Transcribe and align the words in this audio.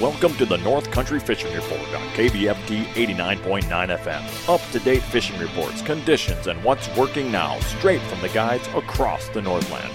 Welcome 0.00 0.36
to 0.36 0.46
the 0.46 0.58
North 0.58 0.92
Country 0.92 1.18
Fishing 1.18 1.52
Report 1.52 1.80
on 1.80 2.06
KBFT 2.10 2.84
89.9 2.84 3.64
FM. 3.98 4.48
Up 4.48 4.60
to 4.70 4.78
date 4.78 5.02
fishing 5.02 5.36
reports, 5.40 5.82
conditions, 5.82 6.46
and 6.46 6.62
what's 6.62 6.88
working 6.96 7.32
now, 7.32 7.58
straight 7.58 8.00
from 8.02 8.20
the 8.20 8.28
guides 8.28 8.64
across 8.76 9.26
the 9.30 9.42
Northland. 9.42 9.92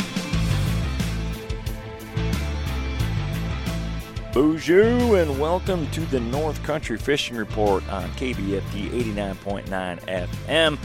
Bonjour 4.34 5.20
and 5.20 5.39
welcome 5.39 5.89
to 5.92 6.02
the 6.02 6.20
North 6.20 6.62
Country 6.63 6.97
Fishing 6.97 7.38
Report 7.38 7.88
on 7.88 8.10
KBFT 8.12 8.90
89.9 8.90 9.63
FM. 10.01 10.78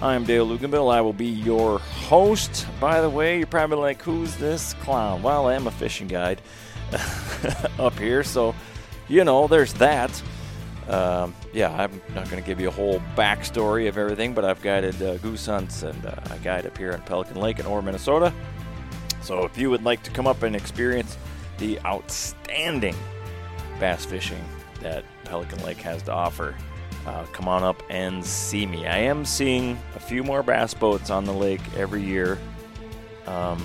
I'm 0.00 0.22
Dale 0.22 0.46
Luganville. 0.46 0.94
I 0.94 1.00
will 1.00 1.12
be 1.12 1.26
your 1.26 1.80
host. 1.80 2.68
By 2.78 3.00
the 3.00 3.10
way, 3.10 3.38
you're 3.38 3.46
probably 3.48 3.78
like, 3.78 4.00
who's 4.02 4.36
this 4.36 4.74
clown? 4.74 5.20
Well, 5.24 5.48
I 5.48 5.54
am 5.54 5.66
a 5.66 5.72
fishing 5.72 6.06
guide. 6.06 6.40
up 7.78 7.98
here. 7.98 8.22
So, 8.22 8.54
you 9.08 9.24
know, 9.24 9.46
there's 9.46 9.72
that. 9.74 10.22
Um, 10.88 11.34
yeah, 11.52 11.70
I'm 11.72 12.00
not 12.14 12.28
going 12.28 12.42
to 12.42 12.46
give 12.46 12.60
you 12.60 12.68
a 12.68 12.72
whole 12.72 13.00
backstory 13.16 13.88
of 13.88 13.96
everything, 13.96 14.34
but 14.34 14.44
I've 14.44 14.60
guided 14.62 15.00
uh, 15.00 15.16
goose 15.18 15.46
hunts 15.46 15.82
and 15.82 16.04
uh, 16.04 16.14
I 16.30 16.38
guide 16.38 16.66
up 16.66 16.76
here 16.76 16.92
in 16.92 17.00
Pelican 17.02 17.36
Lake 17.40 17.58
in 17.58 17.66
Orr, 17.66 17.82
Minnesota. 17.82 18.32
So, 19.22 19.44
if 19.44 19.56
you 19.56 19.70
would 19.70 19.84
like 19.84 20.02
to 20.04 20.10
come 20.10 20.26
up 20.26 20.42
and 20.42 20.56
experience 20.56 21.16
the 21.58 21.78
outstanding 21.80 22.96
bass 23.78 24.04
fishing 24.04 24.44
that 24.80 25.04
Pelican 25.24 25.62
Lake 25.62 25.78
has 25.78 26.02
to 26.04 26.12
offer, 26.12 26.56
uh, 27.06 27.24
come 27.26 27.48
on 27.48 27.62
up 27.62 27.82
and 27.90 28.24
see 28.24 28.66
me. 28.66 28.86
I 28.86 28.98
am 28.98 29.24
seeing 29.24 29.78
a 29.96 30.00
few 30.00 30.22
more 30.22 30.42
bass 30.42 30.74
boats 30.74 31.10
on 31.10 31.24
the 31.24 31.32
lake 31.32 31.60
every 31.76 32.02
year. 32.02 32.38
Um, 33.26 33.62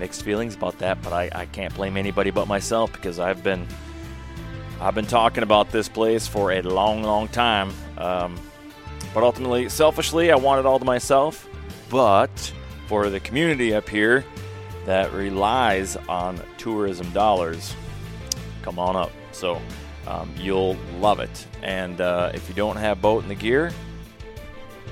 mixed 0.00 0.22
feelings 0.24 0.56
about 0.56 0.78
that, 0.78 1.00
but 1.02 1.12
I, 1.12 1.30
I 1.32 1.46
can't 1.46 1.74
blame 1.74 1.96
anybody 1.96 2.30
but 2.30 2.48
myself 2.48 2.92
because 2.92 3.20
I've 3.20 3.44
been 3.44 3.66
I've 4.80 4.94
been 4.94 5.06
talking 5.06 5.42
about 5.42 5.70
this 5.70 5.90
place 5.90 6.26
for 6.26 6.52
a 6.52 6.62
long, 6.62 7.02
long 7.02 7.28
time. 7.28 7.70
Um, 7.98 8.40
but 9.12 9.22
ultimately, 9.22 9.68
selfishly, 9.68 10.32
I 10.32 10.36
want 10.36 10.58
it 10.58 10.66
all 10.66 10.78
to 10.78 10.86
myself. 10.86 11.46
But 11.90 12.52
for 12.86 13.10
the 13.10 13.20
community 13.20 13.74
up 13.74 13.88
here 13.88 14.24
that 14.86 15.12
relies 15.12 15.96
on 16.08 16.40
tourism 16.56 17.10
dollars, 17.10 17.74
come 18.62 18.78
on 18.78 18.96
up. 18.96 19.12
So 19.32 19.60
um, 20.06 20.32
you'll 20.38 20.78
love 20.98 21.20
it. 21.20 21.46
And 21.62 22.00
uh, 22.00 22.30
if 22.32 22.48
you 22.48 22.54
don't 22.54 22.76
have 22.76 23.02
boat 23.02 23.22
and 23.22 23.30
the 23.30 23.34
gear, 23.34 23.72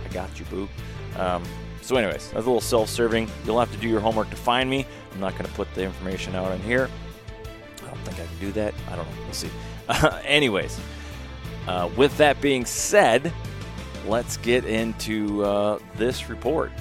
I 0.04 0.12
got 0.12 0.38
you, 0.38 0.44
boo. 0.47 0.69
Um, 1.16 1.42
so, 1.89 1.97
anyways, 1.97 2.28
that's 2.33 2.34
a 2.34 2.36
little 2.41 2.61
self 2.61 2.91
serving. 2.91 3.31
You'll 3.47 3.58
have 3.58 3.72
to 3.72 3.78
do 3.78 3.89
your 3.89 4.00
homework 4.00 4.28
to 4.28 4.36
find 4.36 4.69
me. 4.69 4.86
I'm 5.11 5.20
not 5.20 5.33
going 5.33 5.47
to 5.47 5.53
put 5.53 5.72
the 5.75 5.84
information 5.84 6.34
out 6.34 6.53
in 6.53 6.61
here. 6.61 6.91
I 7.83 7.86
don't 7.86 7.98
think 8.00 8.20
I 8.20 8.27
can 8.27 8.39
do 8.39 8.53
that. 8.53 8.75
I 8.91 8.97
don't 8.97 9.06
know. 9.06 9.22
We'll 9.25 9.33
see. 9.33 9.48
Uh, 9.89 10.20
anyways, 10.27 10.78
uh, 11.66 11.89
with 11.97 12.14
that 12.19 12.42
being 12.42 12.66
said, 12.66 13.33
let's 14.06 14.36
get 14.36 14.66
into 14.66 15.42
uh, 15.42 15.78
this 15.97 16.28
report. 16.28 16.72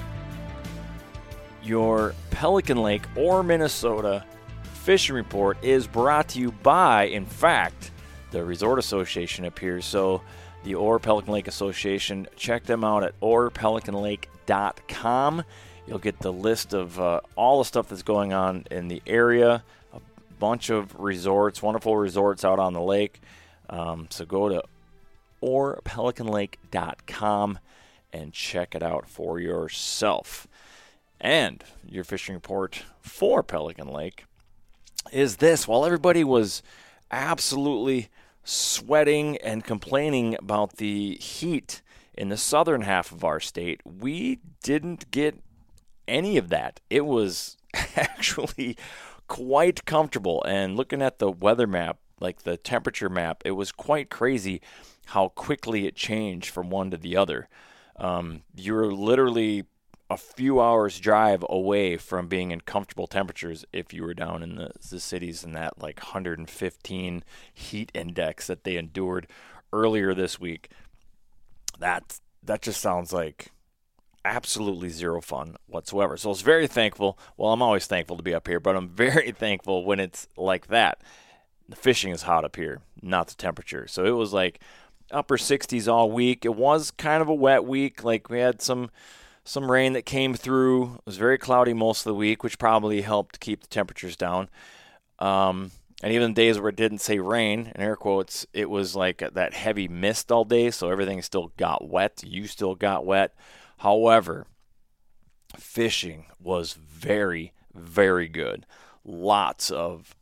Your 1.62 2.14
Pelican 2.30 2.82
Lake 2.82 3.06
or 3.16 3.42
Minnesota 3.42 4.26
fishing 4.74 5.16
report 5.16 5.56
is 5.64 5.86
brought 5.86 6.28
to 6.28 6.38
you 6.38 6.52
by, 6.52 7.04
in 7.04 7.24
fact, 7.24 7.92
the 8.30 8.44
Resort 8.44 8.78
Association 8.78 9.46
up 9.46 9.58
here. 9.58 9.80
So, 9.80 10.20
the 10.64 10.74
Orr 10.74 10.98
Pelican 10.98 11.32
Lake 11.32 11.46
Association, 11.48 12.26
check 12.36 12.64
them 12.64 12.84
out 12.84 13.04
at 13.04 13.18
orrpelicanlake.com. 13.20 15.44
You'll 15.86 15.98
get 15.98 16.18
the 16.18 16.32
list 16.32 16.74
of 16.74 17.00
uh, 17.00 17.20
all 17.36 17.58
the 17.58 17.64
stuff 17.64 17.88
that's 17.88 18.02
going 18.02 18.32
on 18.32 18.64
in 18.70 18.88
the 18.88 19.02
area, 19.06 19.62
a 19.92 20.00
bunch 20.38 20.70
of 20.70 20.98
resorts, 20.98 21.62
wonderful 21.62 21.96
resorts 21.96 22.44
out 22.44 22.58
on 22.58 22.72
the 22.74 22.82
lake. 22.82 23.20
Um, 23.70 24.08
so 24.10 24.24
go 24.24 24.48
to 24.48 24.62
orrpelicanlake.com 25.42 27.58
and 28.12 28.32
check 28.32 28.74
it 28.74 28.82
out 28.82 29.08
for 29.08 29.38
yourself. 29.38 30.46
And 31.20 31.62
your 31.86 32.04
fishing 32.04 32.34
report 32.34 32.84
for 33.00 33.42
Pelican 33.42 33.88
Lake 33.88 34.24
is 35.12 35.36
this 35.36 35.66
while 35.66 35.84
everybody 35.84 36.22
was 36.22 36.62
absolutely 37.10 38.08
sweating 38.44 39.36
and 39.38 39.64
complaining 39.64 40.36
about 40.38 40.76
the 40.76 41.16
heat 41.16 41.82
in 42.14 42.30
the 42.30 42.36
southern 42.36 42.82
half 42.82 43.12
of 43.12 43.24
our 43.24 43.40
state, 43.40 43.80
we 43.84 44.40
didn't 44.62 45.10
get 45.10 45.40
any 46.08 46.36
of 46.36 46.48
that. 46.48 46.80
It 46.90 47.06
was 47.06 47.56
actually 47.96 48.76
quite 49.28 49.84
comfortable. 49.84 50.42
And 50.44 50.76
looking 50.76 51.02
at 51.02 51.18
the 51.18 51.30
weather 51.30 51.66
map, 51.66 51.98
like 52.20 52.42
the 52.42 52.56
temperature 52.56 53.08
map, 53.08 53.42
it 53.44 53.52
was 53.52 53.70
quite 53.70 54.10
crazy 54.10 54.60
how 55.06 55.28
quickly 55.28 55.86
it 55.86 55.94
changed 55.94 56.50
from 56.50 56.70
one 56.70 56.90
to 56.90 56.96
the 56.96 57.16
other. 57.16 57.48
Um, 57.96 58.42
you're 58.54 58.92
literally 58.92 59.64
a 60.10 60.16
few 60.16 60.60
hours 60.60 60.98
drive 60.98 61.44
away 61.48 61.96
from 61.96 62.28
being 62.28 62.50
in 62.50 62.62
comfortable 62.62 63.06
temperatures 63.06 63.64
if 63.72 63.92
you 63.92 64.02
were 64.02 64.14
down 64.14 64.42
in 64.42 64.56
the, 64.56 64.70
the 64.90 65.00
cities 65.00 65.44
in 65.44 65.52
that 65.52 65.82
like 65.82 65.98
115 65.98 67.24
heat 67.52 67.92
index 67.94 68.46
that 68.46 68.64
they 68.64 68.76
endured 68.76 69.26
earlier 69.72 70.14
this 70.14 70.40
week 70.40 70.70
that 71.78 72.20
that 72.42 72.62
just 72.62 72.80
sounds 72.80 73.12
like 73.12 73.50
absolutely 74.24 74.88
zero 74.88 75.20
fun 75.20 75.56
whatsoever. 75.66 76.16
So 76.16 76.28
I 76.28 76.30
was 76.30 76.42
very 76.42 76.66
thankful. 76.66 77.18
Well, 77.36 77.52
I'm 77.52 77.62
always 77.62 77.86
thankful 77.86 78.16
to 78.16 78.22
be 78.22 78.34
up 78.34 78.46
here, 78.46 78.60
but 78.60 78.76
I'm 78.76 78.88
very 78.94 79.32
thankful 79.32 79.84
when 79.84 80.00
it's 80.00 80.28
like 80.36 80.68
that. 80.68 81.02
The 81.68 81.76
fishing 81.76 82.12
is 82.12 82.22
hot 82.22 82.44
up 82.44 82.56
here, 82.56 82.80
not 83.02 83.28
the 83.28 83.34
temperature. 83.34 83.86
So 83.86 84.04
it 84.06 84.16
was 84.16 84.32
like 84.32 84.60
upper 85.10 85.36
60s 85.36 85.90
all 85.90 86.10
week. 86.10 86.44
It 86.44 86.54
was 86.54 86.90
kind 86.90 87.20
of 87.20 87.28
a 87.28 87.34
wet 87.34 87.64
week. 87.64 88.04
Like 88.04 88.30
we 88.30 88.38
had 88.38 88.62
some 88.62 88.90
some 89.48 89.70
rain 89.70 89.94
that 89.94 90.04
came 90.04 90.34
through. 90.34 90.96
It 90.96 91.06
was 91.06 91.16
very 91.16 91.38
cloudy 91.38 91.72
most 91.72 92.00
of 92.00 92.10
the 92.10 92.14
week, 92.14 92.42
which 92.42 92.58
probably 92.58 93.00
helped 93.00 93.40
keep 93.40 93.62
the 93.62 93.66
temperatures 93.66 94.14
down. 94.14 94.50
Um, 95.18 95.70
and 96.02 96.12
even 96.12 96.34
days 96.34 96.60
where 96.60 96.68
it 96.68 96.76
didn't 96.76 96.98
say 96.98 97.18
rain, 97.18 97.72
in 97.74 97.80
air 97.80 97.96
quotes, 97.96 98.46
it 98.52 98.68
was 98.68 98.94
like 98.94 99.22
that 99.32 99.54
heavy 99.54 99.88
mist 99.88 100.30
all 100.30 100.44
day, 100.44 100.70
so 100.70 100.90
everything 100.90 101.22
still 101.22 101.50
got 101.56 101.88
wet. 101.88 102.22
You 102.24 102.46
still 102.46 102.74
got 102.74 103.06
wet. 103.06 103.34
However, 103.78 104.46
fishing 105.56 106.26
was 106.38 106.74
very, 106.74 107.54
very 107.74 108.28
good. 108.28 108.66
Lots 109.02 109.70
of 109.70 110.14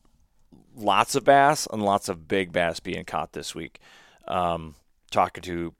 lots 0.76 1.14
of 1.14 1.24
bass 1.24 1.66
and 1.72 1.82
lots 1.82 2.08
of 2.08 2.28
big 2.28 2.52
bass 2.52 2.78
being 2.78 3.04
caught 3.04 3.32
this 3.32 3.56
week. 3.56 3.80
Um, 4.28 4.76
talking 5.10 5.42
to 5.42 5.74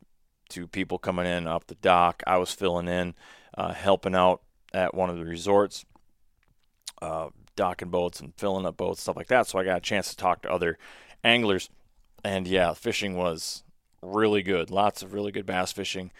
to 0.48 0.66
people 0.66 0.98
coming 0.98 1.26
in 1.26 1.46
off 1.46 1.66
the 1.66 1.74
dock, 1.76 2.22
I 2.26 2.38
was 2.38 2.52
filling 2.52 2.88
in, 2.88 3.14
uh, 3.56 3.72
helping 3.72 4.14
out 4.14 4.42
at 4.72 4.94
one 4.94 5.10
of 5.10 5.16
the 5.16 5.24
resorts. 5.24 5.84
Uh, 7.02 7.28
docking 7.56 7.90
boats 7.90 8.20
and 8.20 8.34
filling 8.36 8.66
up 8.66 8.76
boats, 8.76 9.02
stuff 9.02 9.16
like 9.16 9.26
that. 9.28 9.46
So 9.46 9.58
I 9.58 9.64
got 9.64 9.78
a 9.78 9.80
chance 9.80 10.10
to 10.10 10.16
talk 10.16 10.42
to 10.42 10.50
other 10.50 10.78
anglers. 11.24 11.68
And 12.22 12.46
yeah, 12.46 12.72
fishing 12.74 13.16
was 13.16 13.64
really 14.02 14.42
good. 14.42 14.70
Lots 14.70 15.02
of 15.02 15.12
really 15.12 15.32
good 15.32 15.46
bass 15.46 15.72
fishing. 15.72 16.12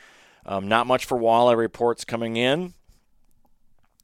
Um, 0.44 0.66
not 0.68 0.86
much 0.86 1.04
for 1.04 1.18
walleye 1.18 1.56
reports 1.56 2.04
coming 2.04 2.36
in. 2.36 2.74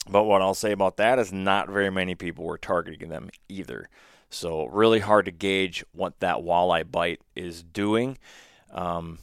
But 0.08 0.24
what 0.24 0.42
I'll 0.42 0.54
say 0.54 0.72
about 0.72 0.96
that 0.96 1.18
is 1.18 1.32
not 1.32 1.68
very 1.68 1.90
many 1.90 2.14
people 2.14 2.44
were 2.44 2.58
targeting 2.58 3.08
them 3.08 3.30
either. 3.48 3.88
So 4.30 4.66
really 4.66 5.00
hard 5.00 5.26
to 5.26 5.30
gauge 5.30 5.84
what 5.92 6.18
that 6.20 6.38
walleye 6.38 6.90
bite 6.90 7.20
is 7.36 7.62
doing. 7.62 8.18
Um, 8.72 9.18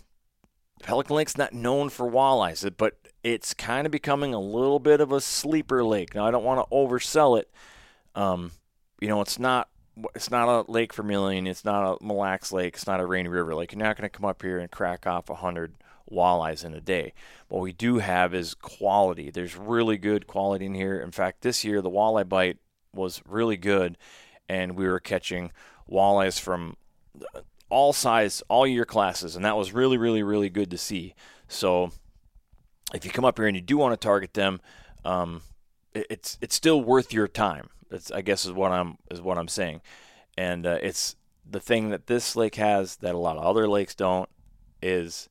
Pelican 0.82 1.18
Lake's 1.18 1.38
not 1.38 1.52
known 1.52 1.90
for 1.90 2.10
walleyes, 2.10 2.70
but 2.78 2.96
it's 3.24 3.54
kind 3.54 3.86
of 3.86 3.92
becoming 3.92 4.34
a 4.34 4.40
little 4.40 4.80
bit 4.80 5.02
of 5.02 5.12
a 5.12 5.22
sleeper 5.22 5.84
lake. 5.84 6.16
Now 6.16 6.26
I 6.26 6.32
don't 6.32 6.44
want 6.44 6.68
to 6.68 6.76
oversell 6.76 7.40
it, 7.40 7.50
um, 8.16 8.52
you 9.00 9.08
know, 9.08 9.22
it's 9.22 9.40
not 9.40 9.70
it's 10.16 10.32
not 10.32 10.48
a 10.48 10.72
Lake 10.72 10.94
Vermilion, 10.94 11.46
it's 11.46 11.66
not 11.66 11.84
a 11.84 12.04
Mille 12.04 12.18
Lacs 12.18 12.54
Lake, 12.54 12.76
it's 12.76 12.88
not 12.88 13.02
a 13.02 13.06
Rainy 13.06 13.30
River 13.30 13.54
Lake. 13.54 13.74
You're 13.74 13.84
not 13.84 13.98
going 13.98 14.10
to 14.10 14.18
come 14.18 14.26
up 14.26 14.42
here 14.42 14.58
and 14.58 14.72
crack 14.72 15.06
off 15.06 15.30
a 15.30 15.36
hundred 15.36 15.74
walleyes 16.10 16.64
in 16.64 16.74
a 16.74 16.82
day. 16.82 17.14
What 17.50 17.62
we 17.62 17.72
do 17.74 18.00
have 18.00 18.34
is 18.34 18.54
quality. 18.54 19.30
There's 19.30 19.56
really 19.56 19.98
good 19.98 20.26
quality 20.26 20.66
in 20.66 20.74
here. 20.74 21.00
In 21.00 21.12
fact, 21.12 21.42
this 21.42 21.64
year 21.64 21.82
the 21.82 21.90
walleye 21.90 22.28
bite 22.28 22.58
was 22.94 23.22
really 23.28 23.58
good, 23.58 23.98
and 24.48 24.76
we 24.76 24.88
were 24.88 25.00
catching 25.00 25.52
walleyes 25.90 26.40
from 26.40 26.78
all 27.70 27.94
size, 27.94 28.42
all 28.50 28.66
year 28.66 28.86
classes, 28.86 29.36
and 29.36 29.46
that 29.46 29.58
was 29.58 29.74
really, 29.74 29.98
really, 29.98 30.24
really 30.24 30.50
good 30.50 30.72
to 30.72 30.78
see. 30.78 31.14
So, 31.48 31.92
if 32.94 33.06
you 33.06 33.12
come 33.12 33.26
up 33.26 33.38
here 33.38 33.48
and 33.48 33.56
you 33.56 33.62
do 33.62 33.78
want 33.78 34.00
to 34.00 34.06
target 34.06 34.34
them, 34.34 34.62
um, 35.06 35.42
it's 35.94 36.38
it's 36.42 36.56
still 36.56 36.82
worth 36.82 37.14
your 37.14 37.28
time. 37.28 37.70
That's 37.90 38.12
I 38.12 38.22
guess 38.22 38.46
is 38.46 38.52
what 38.52 38.72
I'm 38.72 38.98
is 39.10 39.22
what 39.22 39.38
I'm 39.38 39.48
saying, 39.48 39.82
and 40.38 40.66
uh, 40.66 40.78
it's 40.82 41.16
the 41.50 41.60
thing 41.60 41.90
that 41.90 42.08
this 42.08 42.36
lake 42.36 42.56
has 42.56 42.98
that 42.98 43.16
a 43.16 43.18
lot 43.18 43.38
of 43.38 43.44
other 43.44 43.68
lakes 43.68 43.96
don't 43.96 44.30
is 44.82 45.30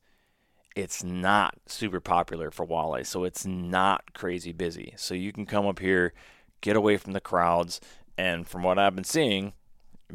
it's 0.75 1.03
not 1.03 1.55
super 1.65 1.99
popular 1.99 2.51
for 2.51 2.65
walleye, 2.65 3.05
so 3.05 3.23
it's 3.23 3.45
not 3.45 4.13
crazy 4.13 4.51
busy. 4.51 4.93
So 4.97 5.13
you 5.13 5.31
can 5.31 5.45
come 5.45 5.65
up 5.65 5.79
here, 5.79 6.13
get 6.61 6.75
away 6.75 6.97
from 6.97 7.13
the 7.13 7.21
crowds, 7.21 7.79
and 8.17 8.47
from 8.47 8.63
what 8.63 8.77
I've 8.77 8.95
been 8.95 9.03
seeing, 9.03 9.53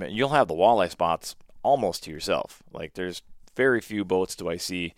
you'll 0.08 0.30
have 0.30 0.48
the 0.48 0.54
walleye 0.54 0.90
spots 0.90 1.36
almost 1.62 2.04
to 2.04 2.10
yourself. 2.10 2.62
Like 2.72 2.94
there's 2.94 3.22
very 3.56 3.80
few 3.80 4.04
boats 4.04 4.36
do 4.36 4.48
I 4.48 4.56
see 4.56 4.94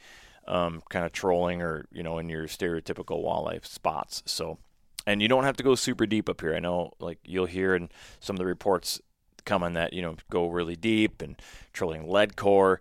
um, 0.48 0.82
kind 0.88 1.04
of 1.04 1.12
trolling 1.12 1.62
or 1.62 1.87
you 1.90 2.02
know 2.02 2.19
in 2.19 2.28
your 2.28 2.44
stereotypical 2.44 3.25
walleye 3.25 3.64
spots. 3.64 4.22
So, 4.26 4.58
and 5.06 5.20
you 5.22 5.28
don't 5.28 5.44
have 5.44 5.56
to 5.56 5.64
go 5.64 5.75
super 5.75 6.06
deep 6.06 6.28
up 6.28 6.40
here. 6.40 6.54
I 6.54 6.60
know 6.60 6.93
like 7.00 7.19
you'll 7.25 7.46
hear 7.46 7.75
in 7.75 7.88
some 8.20 8.34
of 8.34 8.38
the 8.38 8.46
reports 8.46 9.00
coming 9.44 9.75
that 9.75 9.93
you 9.93 10.02
know 10.02 10.16
go 10.31 10.48
really 10.48 10.76
deep 10.76 11.22
and 11.22 11.40
trolling 11.72 12.08
lead 12.08 12.37
core. 12.37 12.81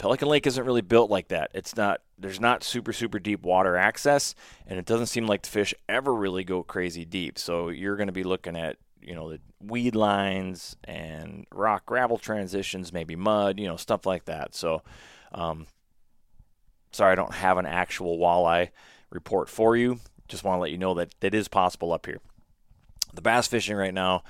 Pelican 0.00 0.28
Lake 0.28 0.46
isn't 0.46 0.64
really 0.64 0.80
built 0.80 1.10
like 1.10 1.28
that. 1.28 1.50
It's 1.52 1.76
not 1.76 2.00
there's 2.18 2.40
not 2.40 2.64
super 2.64 2.92
super 2.92 3.18
deep 3.18 3.42
water 3.42 3.76
access 3.76 4.34
and 4.66 4.78
it 4.78 4.86
doesn't 4.86 5.06
seem 5.06 5.26
like 5.26 5.42
the 5.42 5.50
fish 5.50 5.74
ever 5.88 6.14
really 6.14 6.42
go 6.42 6.62
crazy 6.62 7.04
deep. 7.04 7.38
So 7.38 7.68
you're 7.68 7.96
going 7.96 8.06
to 8.06 8.12
be 8.12 8.22
looking 8.22 8.56
at, 8.56 8.76
you 9.02 9.14
know, 9.14 9.30
the 9.30 9.40
weed 9.62 9.94
lines 9.94 10.74
and 10.84 11.46
rock 11.52 11.84
gravel 11.84 12.16
transitions, 12.16 12.94
maybe 12.94 13.14
mud, 13.14 13.58
you 13.58 13.66
know, 13.66 13.76
stuff 13.76 14.06
like 14.06 14.24
that. 14.24 14.54
So 14.54 14.82
um, 15.32 15.66
sorry 16.92 17.12
I 17.12 17.16
don't 17.16 17.34
have 17.34 17.58
an 17.58 17.66
actual 17.66 18.18
walleye 18.18 18.70
report 19.10 19.48
for 19.48 19.76
you. 19.76 20.00
Just 20.28 20.44
want 20.44 20.56
to 20.56 20.60
let 20.60 20.70
you 20.70 20.78
know 20.78 20.94
that 20.94 21.14
that 21.20 21.34
is 21.34 21.48
possible 21.48 21.92
up 21.92 22.06
here. 22.06 22.20
The 23.12 23.22
bass 23.22 23.48
fishing 23.48 23.76
right 23.76 23.94
now 23.94 24.22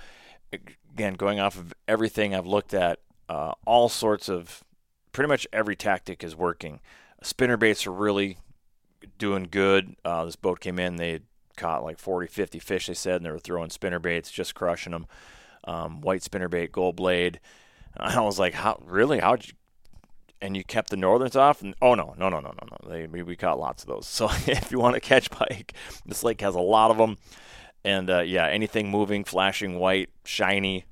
again 0.53 1.15
going 1.15 1.41
off 1.41 1.57
of 1.57 1.75
everything 1.87 2.35
I've 2.35 2.47
looked 2.47 2.75
at, 2.75 3.01
uh, 3.29 3.53
all 3.67 3.89
sorts 3.89 4.29
of 4.29 4.65
pretty 5.13 5.29
much 5.29 5.47
every 5.53 5.77
tactic 5.77 6.25
is 6.25 6.37
working. 6.37 6.81
Spinner 7.23 7.57
baits 7.57 7.87
are 7.87 7.93
really 7.93 8.39
doing 9.19 9.49
good. 9.51 9.97
Uh, 10.05 10.25
this 10.25 10.37
boat 10.37 10.61
came 10.61 10.79
in, 10.79 10.97
they 10.97 11.21
caught 11.57 11.85
like 11.85 11.99
40, 11.99 12.27
50 12.29 12.59
fish, 12.59 12.87
they 12.87 12.95
said, 12.95 13.17
and 13.17 13.27
they 13.27 13.31
were 13.31 13.39
throwing 13.39 13.71
spinner 13.71 13.99
baits, 13.99 14.31
just 14.31 14.55
crushing 14.55 14.93
them. 14.93 15.07
Um, 15.65 16.01
white 16.01 16.23
spinner 16.23 16.49
bait, 16.49 16.73
gold 16.73 16.97
blade. 16.97 17.39
I 17.97 18.21
was 18.21 18.39
like, 18.39 18.55
how 18.55 18.81
really? 18.85 19.19
How'd 19.19 19.47
you? 19.47 19.53
And 20.43 20.57
you 20.57 20.65
kept 20.65 20.91
the 20.91 20.97
northerns 20.97 21.37
off? 21.37 21.61
And, 21.61 21.75
oh 21.83 21.95
no, 21.95 22.15
no, 22.19 22.29
no, 22.31 22.41
no, 22.41 22.53
no, 22.63 22.69
no. 22.71 22.91
They, 22.91 23.07
we, 23.07 23.23
we 23.23 23.37
caught 23.37 23.59
lots 23.59 23.83
of 23.83 23.89
those. 23.89 24.07
So 24.11 24.29
if 24.47 24.73
you 24.73 24.79
want 24.79 24.95
to 24.95 25.01
catch 25.01 25.31
pike, 25.31 25.75
this 26.07 26.25
lake 26.25 26.41
has 26.41 26.55
a 26.55 26.61
lot 26.61 26.91
of 26.91 26.97
them. 26.97 27.19
And 27.85 28.11
uh, 28.11 28.21
yeah, 28.21 28.47
anything 28.47 28.91
moving, 28.91 29.25
flashing 29.25 29.79
white, 29.79 30.11
shiny, 30.25 30.85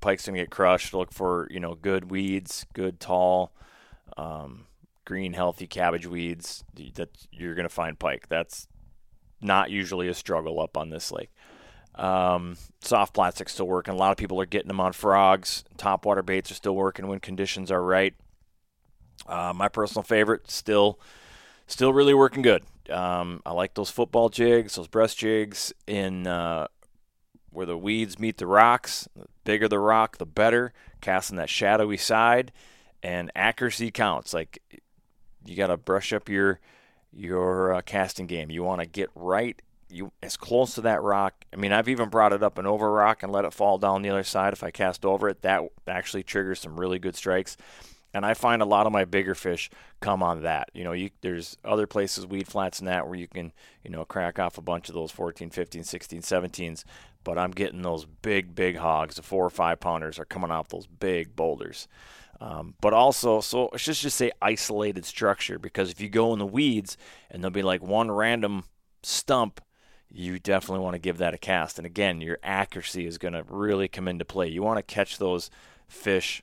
pike's 0.00 0.26
gonna 0.26 0.38
get 0.38 0.50
crushed. 0.50 0.94
Look 0.94 1.12
for 1.12 1.48
you 1.50 1.60
know 1.60 1.74
good 1.74 2.10
weeds, 2.10 2.66
good 2.72 3.00
tall, 3.00 3.52
um, 4.16 4.66
green, 5.04 5.32
healthy 5.32 5.66
cabbage 5.66 6.06
weeds 6.06 6.64
that 6.94 7.10
you're 7.32 7.54
gonna 7.54 7.68
find 7.68 7.98
pike. 7.98 8.28
That's 8.28 8.68
not 9.40 9.70
usually 9.70 10.08
a 10.08 10.14
struggle 10.14 10.60
up 10.60 10.76
on 10.76 10.90
this 10.90 11.12
lake. 11.12 11.30
Um, 11.94 12.56
soft 12.80 13.14
plastic's 13.14 13.52
still 13.52 13.66
working. 13.66 13.94
A 13.94 13.96
lot 13.96 14.10
of 14.10 14.16
people 14.16 14.40
are 14.40 14.46
getting 14.46 14.68
them 14.68 14.80
on 14.80 14.92
frogs. 14.92 15.64
Top 15.76 16.04
water 16.04 16.22
baits 16.22 16.50
are 16.50 16.54
still 16.54 16.76
working 16.76 17.08
when 17.08 17.20
conditions 17.20 17.70
are 17.70 17.82
right. 17.82 18.14
Uh, 19.28 19.52
my 19.54 19.68
personal 19.68 20.02
favorite, 20.02 20.50
still, 20.50 20.98
still 21.66 21.92
really 21.92 22.14
working 22.14 22.42
good. 22.42 22.62
Um, 22.90 23.42
I 23.44 23.52
like 23.52 23.74
those 23.74 23.90
football 23.90 24.28
jigs, 24.28 24.76
those 24.76 24.88
brush 24.88 25.14
jigs 25.14 25.72
in 25.86 26.26
uh, 26.26 26.68
where 27.50 27.66
the 27.66 27.76
weeds 27.76 28.18
meet 28.18 28.38
the 28.38 28.46
rocks. 28.46 29.08
The 29.16 29.26
bigger 29.44 29.68
the 29.68 29.78
rock, 29.78 30.18
the 30.18 30.26
better. 30.26 30.72
Casting 31.00 31.36
that 31.36 31.50
shadowy 31.50 31.96
side, 31.96 32.52
and 33.02 33.30
accuracy 33.36 33.90
counts. 33.90 34.32
Like 34.32 34.62
you 35.44 35.56
got 35.56 35.68
to 35.68 35.76
brush 35.76 36.12
up 36.12 36.28
your 36.28 36.60
your 37.12 37.74
uh, 37.74 37.80
casting 37.82 38.26
game. 38.26 38.50
You 38.50 38.62
want 38.62 38.80
to 38.80 38.86
get 38.86 39.10
right 39.14 39.60
you 39.88 40.12
as 40.22 40.36
close 40.36 40.74
to 40.74 40.80
that 40.82 41.02
rock. 41.02 41.44
I 41.52 41.56
mean, 41.56 41.72
I've 41.72 41.88
even 41.88 42.08
brought 42.08 42.32
it 42.32 42.42
up 42.42 42.58
and 42.58 42.66
over 42.66 42.90
rock 42.90 43.22
and 43.22 43.32
let 43.32 43.44
it 43.44 43.52
fall 43.52 43.78
down 43.78 44.02
the 44.02 44.10
other 44.10 44.24
side. 44.24 44.52
If 44.52 44.62
I 44.62 44.70
cast 44.70 45.04
over 45.04 45.28
it, 45.28 45.42
that 45.42 45.62
actually 45.86 46.22
triggers 46.22 46.60
some 46.60 46.78
really 46.78 46.98
good 46.98 47.16
strikes. 47.16 47.56
And 48.14 48.24
I 48.24 48.34
find 48.34 48.62
a 48.62 48.66
lot 48.66 48.86
of 48.86 48.92
my 48.92 49.04
bigger 49.04 49.34
fish 49.34 49.68
come 50.00 50.22
on 50.22 50.42
that. 50.42 50.70
You 50.72 50.84
know, 50.84 50.92
you, 50.92 51.10
there's 51.20 51.56
other 51.64 51.86
places, 51.86 52.26
weed 52.26 52.46
flats 52.46 52.78
and 52.78 52.88
that, 52.88 53.06
where 53.06 53.16
you 53.16 53.28
can, 53.28 53.52
you 53.84 53.90
know, 53.90 54.04
crack 54.04 54.38
off 54.38 54.56
a 54.56 54.62
bunch 54.62 54.88
of 54.88 54.94
those 54.94 55.10
14, 55.10 55.50
15, 55.50 55.84
16, 55.84 56.22
17s. 56.22 56.84
But 57.24 57.38
I'm 57.38 57.50
getting 57.50 57.82
those 57.82 58.06
big, 58.06 58.54
big 58.54 58.76
hogs. 58.76 59.16
The 59.16 59.22
four 59.22 59.44
or 59.44 59.50
five 59.50 59.80
pounders 59.80 60.18
are 60.18 60.24
coming 60.24 60.50
off 60.50 60.68
those 60.68 60.86
big 60.86 61.36
boulders. 61.36 61.88
Um, 62.40 62.74
but 62.80 62.92
also, 62.92 63.40
so 63.40 63.70
let's 63.72 63.84
just, 63.84 64.02
just 64.02 64.16
say 64.16 64.30
isolated 64.42 65.04
structure 65.04 65.58
because 65.58 65.90
if 65.90 66.00
you 66.00 66.08
go 66.08 66.32
in 66.32 66.38
the 66.38 66.46
weeds 66.46 66.96
and 67.30 67.42
there'll 67.42 67.50
be 67.50 67.62
like 67.62 67.82
one 67.82 68.10
random 68.10 68.64
stump, 69.02 69.60
you 70.08 70.38
definitely 70.38 70.84
want 70.84 70.94
to 70.94 71.00
give 71.00 71.18
that 71.18 71.34
a 71.34 71.38
cast. 71.38 71.78
And 71.78 71.86
again, 71.86 72.20
your 72.20 72.38
accuracy 72.42 73.06
is 73.06 73.18
going 73.18 73.34
to 73.34 73.44
really 73.48 73.88
come 73.88 74.08
into 74.08 74.24
play. 74.24 74.48
You 74.48 74.62
want 74.62 74.78
to 74.78 74.82
catch 74.82 75.18
those 75.18 75.50
fish 75.88 76.42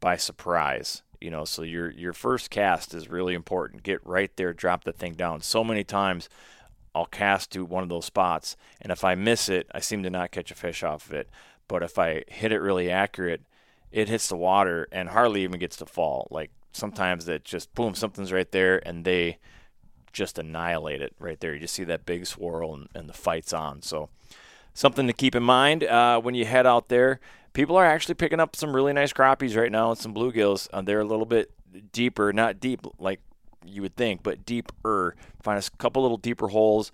by 0.00 0.16
surprise. 0.16 1.02
You 1.20 1.30
know, 1.30 1.44
so 1.44 1.62
your 1.62 1.90
your 1.90 2.12
first 2.12 2.50
cast 2.50 2.94
is 2.94 3.08
really 3.08 3.34
important. 3.34 3.82
Get 3.82 4.06
right 4.06 4.30
there, 4.36 4.52
drop 4.52 4.84
the 4.84 4.92
thing 4.92 5.14
down. 5.14 5.40
So 5.40 5.64
many 5.64 5.82
times 5.82 6.28
I'll 6.94 7.06
cast 7.06 7.50
to 7.52 7.64
one 7.64 7.82
of 7.82 7.88
those 7.88 8.04
spots, 8.04 8.56
and 8.80 8.92
if 8.92 9.04
I 9.04 9.14
miss 9.14 9.48
it, 9.48 9.68
I 9.74 9.80
seem 9.80 10.02
to 10.04 10.10
not 10.10 10.30
catch 10.30 10.50
a 10.50 10.54
fish 10.54 10.82
off 10.82 11.06
of 11.06 11.14
it. 11.14 11.28
But 11.66 11.82
if 11.82 11.98
I 11.98 12.24
hit 12.28 12.52
it 12.52 12.60
really 12.60 12.90
accurate, 12.90 13.42
it 13.90 14.08
hits 14.08 14.28
the 14.28 14.36
water 14.36 14.88
and 14.92 15.10
hardly 15.10 15.42
even 15.42 15.58
gets 15.58 15.76
to 15.78 15.86
fall. 15.86 16.28
Like 16.30 16.50
sometimes 16.72 17.28
it 17.28 17.44
just 17.44 17.74
boom, 17.74 17.94
something's 17.94 18.32
right 18.32 18.50
there, 18.52 18.80
and 18.86 19.04
they 19.04 19.38
just 20.12 20.38
annihilate 20.38 21.02
it 21.02 21.14
right 21.18 21.38
there. 21.40 21.52
You 21.54 21.60
just 21.60 21.74
see 21.74 21.84
that 21.84 22.06
big 22.06 22.26
swirl, 22.26 22.74
and, 22.74 22.88
and 22.94 23.08
the 23.08 23.12
fight's 23.12 23.52
on. 23.52 23.82
So 23.82 24.08
something 24.72 25.08
to 25.08 25.12
keep 25.12 25.34
in 25.34 25.42
mind 25.42 25.82
uh, 25.82 26.20
when 26.20 26.36
you 26.36 26.44
head 26.44 26.66
out 26.66 26.88
there 26.88 27.20
people 27.52 27.76
are 27.76 27.84
actually 27.84 28.14
picking 28.14 28.40
up 28.40 28.56
some 28.56 28.74
really 28.74 28.92
nice 28.92 29.12
crappies 29.12 29.56
right 29.56 29.72
now 29.72 29.90
and 29.90 29.98
some 29.98 30.14
bluegills. 30.14 30.68
Uh, 30.72 30.82
they're 30.82 31.00
a 31.00 31.04
little 31.04 31.26
bit 31.26 31.50
deeper, 31.92 32.32
not 32.32 32.60
deep 32.60 32.86
like 32.98 33.20
you 33.64 33.82
would 33.82 33.96
think, 33.96 34.22
but 34.22 34.44
deeper. 34.44 35.16
Find 35.42 35.58
a 35.62 35.76
couple 35.78 36.02
little 36.02 36.16
deeper 36.16 36.48
holes, 36.48 36.92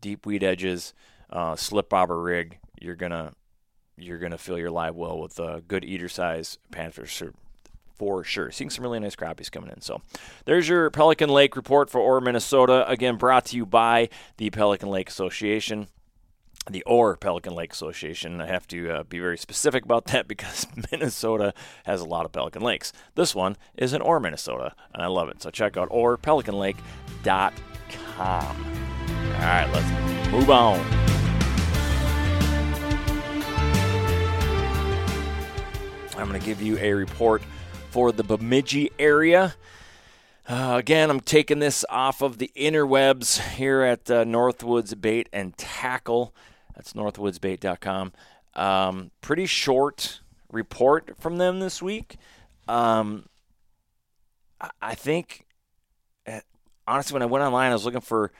deep 0.00 0.26
weed 0.26 0.42
edges, 0.42 0.94
uh, 1.30 1.56
slip 1.56 1.88
bobber 1.88 2.20
rig. 2.20 2.58
You're 2.80 2.96
gonna 2.96 3.32
you're 3.96 4.18
gonna 4.18 4.38
fill 4.38 4.58
your 4.58 4.70
live 4.70 4.94
well 4.94 5.18
with 5.18 5.38
a 5.38 5.62
good 5.66 5.84
eater 5.84 6.08
size 6.08 6.58
panfish 6.72 7.32
for 7.98 8.22
sure. 8.22 8.50
Seeing 8.50 8.70
some 8.70 8.84
really 8.84 9.00
nice 9.00 9.16
crappies 9.16 9.50
coming 9.50 9.70
in. 9.70 9.80
So 9.80 10.00
there's 10.44 10.68
your 10.68 10.88
Pelican 10.90 11.28
Lake 11.28 11.56
report 11.56 11.90
for 11.90 12.00
Orr, 12.00 12.20
Minnesota. 12.20 12.88
Again, 12.88 13.16
brought 13.16 13.46
to 13.46 13.56
you 13.56 13.66
by 13.66 14.08
the 14.36 14.50
Pelican 14.50 14.88
Lake 14.88 15.08
Association 15.08 15.88
the 16.70 16.82
Orr 16.84 17.16
Pelican 17.16 17.54
Lake 17.54 17.72
Association. 17.72 18.40
I 18.40 18.46
have 18.46 18.66
to 18.68 18.90
uh, 18.90 19.02
be 19.04 19.18
very 19.18 19.38
specific 19.38 19.84
about 19.84 20.06
that 20.06 20.26
because 20.28 20.66
Minnesota 20.90 21.52
has 21.84 22.00
a 22.00 22.06
lot 22.06 22.24
of 22.24 22.32
Pelican 22.32 22.62
Lakes. 22.62 22.92
This 23.14 23.34
one 23.34 23.56
is 23.76 23.92
in 23.92 24.00
Orr, 24.00 24.20
Minnesota, 24.20 24.74
and 24.92 25.02
I 25.02 25.06
love 25.06 25.28
it. 25.28 25.42
So 25.42 25.50
check 25.50 25.76
out 25.76 25.90
orrpelicanlake.com. 25.90 27.52
All 28.18 29.44
right, 29.44 29.70
let's 29.72 30.30
move 30.30 30.50
on. 30.50 30.80
I'm 36.16 36.28
going 36.28 36.40
to 36.40 36.44
give 36.44 36.60
you 36.60 36.76
a 36.78 36.92
report 36.92 37.42
for 37.90 38.10
the 38.10 38.24
Bemidji 38.24 38.90
area. 38.98 39.54
Uh, 40.48 40.76
again, 40.78 41.10
I'm 41.10 41.20
taking 41.20 41.58
this 41.58 41.84
off 41.90 42.22
of 42.22 42.38
the 42.38 42.50
interwebs 42.56 43.54
here 43.54 43.82
at 43.82 44.10
uh, 44.10 44.24
Northwoods 44.24 44.98
Bait 45.00 45.28
and 45.32 45.56
Tackle. 45.56 46.34
That's 46.78 46.92
northwoodsbait.com. 46.92 48.12
Um, 48.54 49.10
pretty 49.20 49.46
short 49.46 50.20
report 50.50 51.16
from 51.18 51.36
them 51.36 51.58
this 51.58 51.82
week. 51.82 52.16
Um, 52.68 53.26
I 54.80 54.94
think, 54.94 55.44
eh, 56.24 56.40
honestly, 56.86 57.14
when 57.14 57.22
I 57.22 57.26
went 57.26 57.44
online, 57.44 57.72
I 57.72 57.74
was 57.74 57.84
looking 57.84 58.00
for 58.00 58.30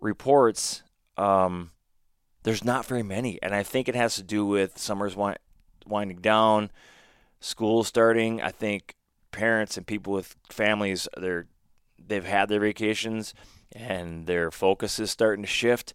reports. 0.00 0.82
Um, 1.16 1.70
there's 2.42 2.64
not 2.64 2.86
very 2.86 3.04
many, 3.04 3.40
and 3.40 3.54
I 3.54 3.62
think 3.62 3.88
it 3.88 3.94
has 3.94 4.16
to 4.16 4.22
do 4.24 4.44
with 4.44 4.78
summer's 4.78 5.14
wind, 5.14 5.38
winding 5.86 6.18
down, 6.18 6.72
school 7.38 7.84
starting. 7.84 8.42
I 8.42 8.50
think 8.50 8.96
parents 9.30 9.76
and 9.76 9.86
people 9.86 10.12
with 10.12 10.34
families, 10.50 11.06
they're 11.16 11.46
they've 12.04 12.24
had 12.24 12.48
their 12.48 12.60
vacations, 12.60 13.32
and 13.72 14.26
their 14.26 14.50
focus 14.50 14.98
is 14.98 15.12
starting 15.12 15.44
to 15.44 15.48
shift. 15.48 15.92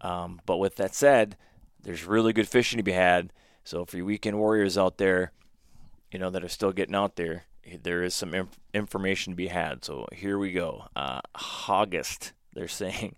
Um, 0.00 0.40
but 0.46 0.58
with 0.58 0.76
that 0.76 0.94
said, 0.94 1.36
there's 1.82 2.04
really 2.04 2.32
good 2.32 2.48
fishing 2.48 2.78
to 2.78 2.82
be 2.82 2.92
had. 2.92 3.32
So 3.64 3.84
for 3.84 3.96
your 3.96 4.06
weekend 4.06 4.38
warriors 4.38 4.76
out 4.76 4.98
there, 4.98 5.32
you 6.12 6.18
know 6.18 6.30
that 6.30 6.44
are 6.44 6.48
still 6.48 6.72
getting 6.72 6.94
out 6.94 7.16
there, 7.16 7.44
there 7.82 8.02
is 8.02 8.14
some 8.14 8.34
inf- 8.34 8.58
information 8.72 9.32
to 9.32 9.36
be 9.36 9.48
had. 9.48 9.84
So 9.84 10.06
here 10.12 10.38
we 10.38 10.52
go. 10.52 10.86
Uh, 10.94 11.20
August, 11.68 12.32
they're 12.52 12.68
saying 12.68 13.16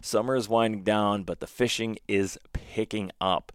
summer 0.00 0.36
is 0.36 0.48
winding 0.48 0.82
down, 0.82 1.24
but 1.24 1.40
the 1.40 1.46
fishing 1.46 1.98
is 2.06 2.38
picking 2.52 3.10
up. 3.20 3.52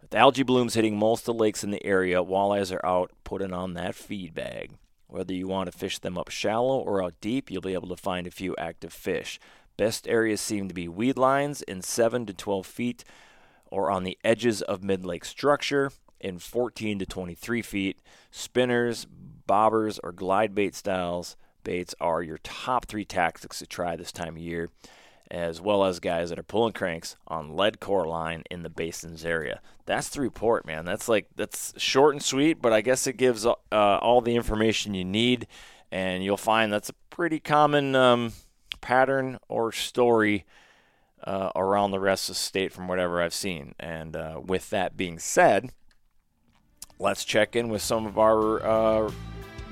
With 0.00 0.14
algae 0.14 0.42
blooms 0.42 0.74
hitting 0.74 0.98
most 0.98 1.22
of 1.22 1.36
the 1.36 1.42
lakes 1.42 1.62
in 1.62 1.70
the 1.70 1.84
area, 1.84 2.22
walleyes 2.22 2.74
are 2.74 2.84
out 2.84 3.12
putting 3.24 3.52
on 3.52 3.74
that 3.74 3.94
feed 3.94 4.34
bag. 4.34 4.72
Whether 5.08 5.34
you 5.34 5.48
want 5.48 5.70
to 5.70 5.76
fish 5.76 5.98
them 5.98 6.16
up 6.16 6.30
shallow 6.30 6.78
or 6.78 7.02
out 7.02 7.14
deep, 7.20 7.50
you'll 7.50 7.60
be 7.60 7.74
able 7.74 7.88
to 7.88 7.96
find 7.96 8.26
a 8.26 8.30
few 8.30 8.54
active 8.56 8.92
fish. 8.92 9.40
Best 9.80 10.06
areas 10.06 10.42
seem 10.42 10.68
to 10.68 10.74
be 10.74 10.88
weed 10.88 11.16
lines 11.16 11.62
in 11.62 11.80
7 11.80 12.26
to 12.26 12.34
12 12.34 12.66
feet 12.66 13.02
or 13.70 13.90
on 13.90 14.04
the 14.04 14.18
edges 14.22 14.60
of 14.60 14.84
mid 14.84 15.06
lake 15.06 15.24
structure. 15.24 15.90
in 16.20 16.38
14 16.38 16.98
to 16.98 17.06
23 17.06 17.62
feet. 17.62 18.02
Spinners, 18.30 19.06
bobbers, 19.48 19.98
or 20.04 20.12
glide 20.12 20.54
bait 20.54 20.74
styles 20.74 21.34
baits 21.64 21.94
are 21.98 22.22
your 22.22 22.36
top 22.42 22.84
three 22.84 23.06
tactics 23.06 23.60
to 23.60 23.66
try 23.66 23.96
this 23.96 24.12
time 24.12 24.36
of 24.36 24.42
year, 24.42 24.68
as 25.30 25.62
well 25.62 25.82
as 25.86 25.98
guys 25.98 26.28
that 26.28 26.38
are 26.38 26.42
pulling 26.42 26.74
cranks 26.74 27.16
on 27.26 27.56
lead 27.56 27.80
core 27.80 28.06
line 28.06 28.44
in 28.50 28.62
the 28.62 28.68
basins 28.68 29.24
area. 29.24 29.62
That's 29.86 30.10
the 30.10 30.20
report, 30.20 30.66
man. 30.66 30.84
That's 30.84 31.08
like 31.08 31.28
that's 31.36 31.72
short 31.78 32.14
and 32.14 32.22
sweet, 32.22 32.60
but 32.60 32.74
I 32.74 32.82
guess 32.82 33.06
it 33.06 33.16
gives 33.16 33.46
uh, 33.46 33.54
all 33.72 34.20
the 34.20 34.36
information 34.36 34.92
you 34.92 35.06
need, 35.06 35.46
and 35.90 36.22
you'll 36.22 36.36
find 36.36 36.70
that's 36.70 36.90
a 36.90 36.94
pretty 37.08 37.40
common 37.40 37.96
um, 37.96 38.34
pattern 38.80 39.38
or 39.48 39.72
story. 39.72 40.44
Uh, 41.22 41.50
around 41.54 41.90
the 41.90 42.00
rest 42.00 42.30
of 42.30 42.34
the 42.34 42.40
state, 42.40 42.72
from 42.72 42.88
whatever 42.88 43.20
I've 43.20 43.34
seen. 43.34 43.74
And 43.78 44.16
uh, 44.16 44.40
with 44.42 44.70
that 44.70 44.96
being 44.96 45.18
said, 45.18 45.70
let's 46.98 47.26
check 47.26 47.54
in 47.54 47.68
with 47.68 47.82
some 47.82 48.06
of 48.06 48.18
our 48.18 48.64
uh, 48.66 49.10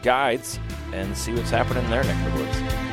guides 0.02 0.60
and 0.92 1.16
see 1.16 1.32
what's 1.32 1.48
happening 1.48 1.84
in 1.84 1.90
their 1.90 2.04
neck 2.04 2.26
of 2.26 2.34
the 2.34 2.40
woods. 2.42 2.84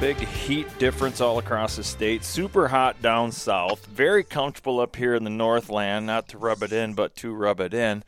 Big 0.00 0.16
heat 0.16 0.66
difference 0.78 1.20
all 1.20 1.38
across 1.38 1.76
the 1.76 1.84
state. 1.84 2.24
Super 2.24 2.68
hot 2.68 3.02
down 3.02 3.30
south. 3.32 3.84
Very 3.84 4.24
comfortable 4.24 4.80
up 4.80 4.96
here 4.96 5.14
in 5.14 5.24
the 5.24 5.30
Northland. 5.30 6.06
Not 6.06 6.26
to 6.28 6.38
rub 6.38 6.62
it 6.62 6.72
in, 6.72 6.94
but 6.94 7.14
to 7.16 7.34
rub 7.34 7.60
it 7.60 7.74
in. 7.74 8.02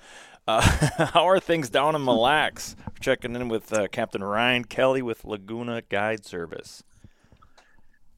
Uh, 0.47 0.61
how 1.13 1.29
are 1.29 1.41
things 1.41 1.71
down 1.71 1.95
in 1.95 2.05
Mille 2.05 2.21
Lacs? 2.21 2.77
Checking 3.01 3.35
in 3.35 3.49
with 3.49 3.73
uh, 3.73 3.89
Captain 3.89 4.23
Ryan 4.23 4.65
Kelly 4.65 5.03
with 5.03 5.23
Lagoona 5.23 5.83
Guide 5.89 6.25
Service. 6.25 6.83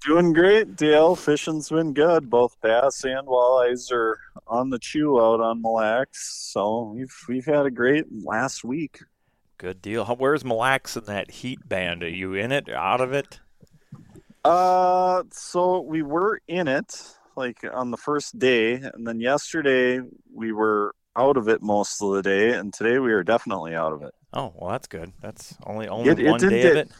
Doing 0.07 0.35
great, 0.35 0.77
Dale. 0.77 1.17
Fishing's 1.17 1.71
been 1.71 1.95
good. 1.95 2.29
Both 2.29 2.61
bass 2.61 3.05
and 3.05 3.27
walleyes 3.27 3.91
are 3.91 4.19
on 4.47 4.69
the 4.69 4.79
chew 4.79 5.19
out 5.19 5.41
on 5.41 5.63
Mille 5.63 5.77
Lacs. 5.77 6.51
So 6.53 6.93
we've 6.95 7.15
we've 7.27 7.47
had 7.47 7.65
a 7.65 7.71
great 7.71 8.05
last 8.23 8.65
week. 8.65 9.01
Good 9.57 9.81
deal. 9.81 10.05
Where's 10.05 10.45
Mille 10.45 10.59
Lacs 10.59 10.97
in 10.97 11.05
that 11.05 11.31
heat 11.31 11.67
band? 11.67 12.03
Are 12.03 12.09
you 12.09 12.35
in 12.35 12.53
it? 12.53 12.69
Out 12.69 13.01
of 13.01 13.15
it? 13.15 13.41
Uh, 14.45 15.23
so 15.31 15.81
we 15.81 16.03
were 16.03 16.41
in 16.49 16.69
it 16.69 17.17
like 17.35 17.65
on 17.73 17.91
the 17.91 17.97
first 17.97 18.39
day, 18.39 18.75
and 18.75 19.07
then 19.07 19.21
yesterday 19.21 20.01
we 20.35 20.53
were 20.53 20.95
out 21.17 21.37
of 21.37 21.49
it 21.49 21.63
most 21.63 22.03
of 22.03 22.13
the 22.15 22.23
day, 22.23 22.51
and 22.51 22.73
today 22.73 22.99
we 22.99 23.13
are 23.13 23.23
definitely 23.23 23.75
out 23.75 23.93
of 23.93 24.03
it. 24.03 24.15
Oh 24.33 24.53
well, 24.57 24.71
that's 24.71 24.87
good. 24.87 25.13
That's 25.21 25.57
only 25.65 25.89
only 25.89 26.11
it, 26.11 26.31
one 26.31 26.45
it 26.45 26.49
day 26.49 26.71
of 26.71 26.77
it 26.77 26.91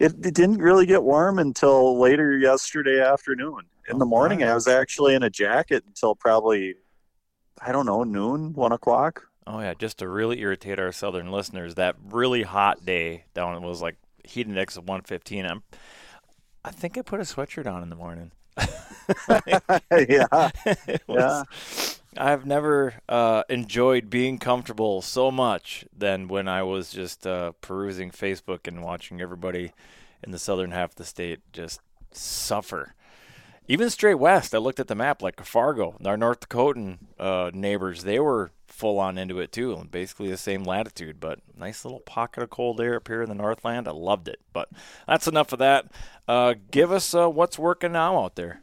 it, 0.00 0.14
it 0.24 0.34
didn't 0.34 0.58
really 0.58 0.86
get 0.86 1.02
warm 1.02 1.38
until 1.38 1.98
later 2.00 2.36
yesterday 2.36 3.00
afternoon. 3.00 3.60
In 3.88 3.98
the 3.98 4.06
oh, 4.06 4.08
morning, 4.08 4.42
I 4.42 4.54
was 4.54 4.66
actually 4.66 5.14
in 5.14 5.22
a 5.22 5.30
jacket 5.30 5.84
until 5.86 6.14
probably, 6.14 6.76
I 7.60 7.72
don't 7.72 7.86
know, 7.86 8.02
noon, 8.02 8.54
one 8.54 8.72
o'clock. 8.72 9.26
Oh 9.46 9.60
yeah, 9.60 9.74
just 9.74 9.98
to 9.98 10.08
really 10.08 10.40
irritate 10.40 10.78
our 10.78 10.92
southern 10.92 11.30
listeners, 11.30 11.74
that 11.74 11.96
really 12.10 12.42
hot 12.42 12.84
day 12.84 13.24
down 13.34 13.62
it 13.62 13.66
was 13.66 13.82
like 13.82 13.96
heat 14.24 14.46
index 14.46 14.76
of 14.76 14.84
115. 14.84 15.44
I'm, 15.44 15.62
I 16.64 16.70
think 16.70 16.96
I 16.96 17.02
put 17.02 17.20
a 17.20 17.24
sweatshirt 17.24 17.70
on 17.70 17.82
in 17.82 17.90
the 17.90 17.96
morning. 17.96 18.32
yeah, 20.08 20.26
was, 21.06 21.08
yeah. 21.08 21.42
I've 22.16 22.44
never 22.44 22.94
uh, 23.08 23.44
enjoyed 23.48 24.10
being 24.10 24.38
comfortable 24.38 25.00
so 25.00 25.30
much 25.30 25.84
than 25.96 26.28
when 26.28 26.48
I 26.48 26.62
was 26.62 26.90
just 26.90 27.26
uh, 27.26 27.52
perusing 27.60 28.10
Facebook 28.10 28.66
and 28.66 28.82
watching 28.82 29.20
everybody 29.20 29.72
in 30.22 30.32
the 30.32 30.38
southern 30.38 30.72
half 30.72 30.90
of 30.90 30.96
the 30.96 31.04
state 31.04 31.40
just 31.52 31.80
suffer. 32.10 32.94
Even 33.68 33.88
straight 33.88 34.16
west, 34.16 34.54
I 34.54 34.58
looked 34.58 34.80
at 34.80 34.88
the 34.88 34.96
map 34.96 35.22
like 35.22 35.44
Fargo, 35.44 35.96
our 36.04 36.16
North 36.16 36.48
Dakotan 36.48 36.98
uh, 37.20 37.52
neighbors, 37.54 38.02
they 38.02 38.18
were 38.18 38.50
full 38.66 38.98
on 38.98 39.18
into 39.18 39.38
it 39.40 39.52
too, 39.52 39.74
and 39.74 39.90
basically 39.90 40.30
the 40.30 40.36
same 40.36 40.64
latitude. 40.64 41.20
But 41.20 41.40
nice 41.56 41.84
little 41.84 42.00
pocket 42.00 42.42
of 42.42 42.50
cold 42.50 42.80
air 42.80 42.96
up 42.96 43.06
here 43.06 43.22
in 43.22 43.28
the 43.28 43.34
Northland. 43.34 43.86
I 43.86 43.92
loved 43.92 44.26
it. 44.26 44.40
But 44.52 44.70
that's 45.06 45.28
enough 45.28 45.52
of 45.52 45.58
that. 45.58 45.86
Uh, 46.26 46.54
give 46.70 46.90
us 46.90 47.14
uh, 47.14 47.28
what's 47.28 47.58
working 47.58 47.92
now 47.92 48.24
out 48.24 48.36
there. 48.36 48.62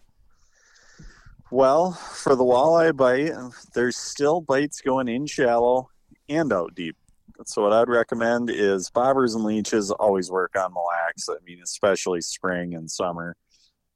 Well, 1.49 1.93
for 1.93 2.35
the 2.35 2.43
walleye 2.43 2.95
bite, 2.95 3.31
there's 3.73 3.95
still 3.95 4.41
bites 4.41 4.81
going 4.81 5.07
in 5.07 5.25
shallow 5.25 5.89
and 6.27 6.51
out 6.51 6.75
deep. 6.75 6.97
So 7.45 7.61
what 7.61 7.71
I'd 7.71 7.87
recommend 7.87 8.49
is 8.49 8.89
bobbers 8.89 9.33
and 9.35 9.45
leeches 9.45 9.91
always 9.91 10.29
work 10.29 10.57
on 10.57 10.73
Mille 10.73 10.83
Lacs. 11.07 11.29
I 11.29 11.35
mean, 11.45 11.61
especially 11.63 12.19
spring 12.19 12.73
and 12.73 12.89
summer. 12.89 13.37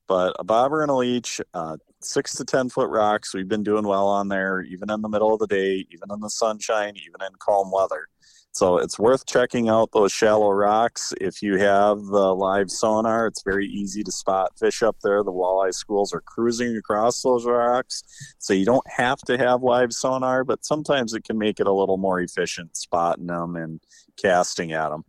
But 0.08 0.36
a 0.40 0.44
bobber 0.44 0.82
and 0.82 0.92
a 0.92 0.96
leech, 0.96 1.42
uh, 1.54 1.78
six 2.02 2.36
to 2.36 2.46
ten 2.46 2.70
foot 2.70 2.90
rocks. 2.90 3.34
We've 3.34 3.48
been 3.48 3.64
doing 3.64 3.86
well 3.86 4.08
on 4.08 4.30
there, 4.30 4.62
even 4.62 4.90
in 4.90 5.02
the 5.02 5.10
middle 5.10 5.34
of 5.34 5.40
the 5.40 5.48
day, 5.48 5.86
even 5.90 6.12
in 6.12 6.20
the 6.20 6.30
sunshine, 6.30 6.96
even 6.96 7.22
in 7.22 7.34
calm 7.40 7.72
weather. 7.72 8.08
So 8.54 8.78
it's 8.78 9.00
worth 9.00 9.26
checking 9.26 9.70
out 9.70 9.92
those 9.94 10.12
shallow 10.12 10.52
rocks. 10.52 11.14
If 11.22 11.42
you 11.42 11.58
have 11.58 12.04
the 12.04 12.36
live 12.36 12.70
sonar, 12.70 13.28
it's 13.28 13.44
very 13.44 13.66
easy 13.66 14.04
to 14.04 14.12
spot 14.12 14.52
fish 14.60 14.84
up 14.84 14.98
there. 15.02 15.24
The 15.24 15.32
walleye 15.32 15.74
schools 15.74 16.14
are 16.14 16.22
cruising 16.22 16.76
across 16.76 17.22
those 17.22 17.46
rocks. 17.46 18.04
So 18.40 18.54
you 18.54 18.66
don't 18.66 18.88
have 18.90 19.20
to 19.22 19.38
have 19.38 19.64
live 19.64 19.94
sonar, 19.94 20.44
but 20.44 20.66
sometimes 20.66 21.14
it 21.14 21.24
can 21.24 21.38
make 21.38 21.62
it 21.62 21.68
a 21.68 21.74
little 21.74 21.98
more 21.98 22.20
efficient 22.20 22.76
spotting 22.76 23.28
them 23.28 23.56
and 23.56 23.80
casting 24.22 24.74
at 24.74 24.90
them. 24.90 25.06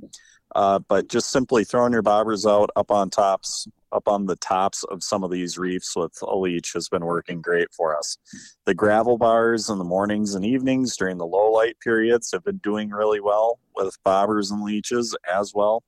Uh, 0.54 0.78
but 0.78 1.08
just 1.08 1.30
simply 1.30 1.64
throwing 1.64 1.92
your 1.92 2.02
bobbers 2.02 2.48
out 2.48 2.70
up 2.76 2.90
on 2.90 3.10
tops, 3.10 3.66
up 3.92 4.08
on 4.08 4.26
the 4.26 4.36
tops 4.36 4.84
of 4.84 5.02
some 5.02 5.22
of 5.22 5.30
these 5.30 5.58
reefs 5.58 5.94
with 5.96 6.16
a 6.22 6.36
leech 6.36 6.72
has 6.72 6.88
been 6.88 7.04
working 7.04 7.40
great 7.40 7.68
for 7.72 7.96
us. 7.96 8.16
The 8.64 8.74
gravel 8.74 9.18
bars 9.18 9.68
in 9.68 9.78
the 9.78 9.84
mornings 9.84 10.34
and 10.34 10.44
evenings 10.44 10.96
during 10.96 11.18
the 11.18 11.26
low 11.26 11.50
light 11.52 11.78
periods 11.80 12.30
have 12.32 12.44
been 12.44 12.58
doing 12.58 12.90
really 12.90 13.20
well 13.20 13.58
with 13.76 13.96
bobbers 14.04 14.50
and 14.50 14.62
leeches 14.62 15.16
as 15.32 15.52
well. 15.54 15.82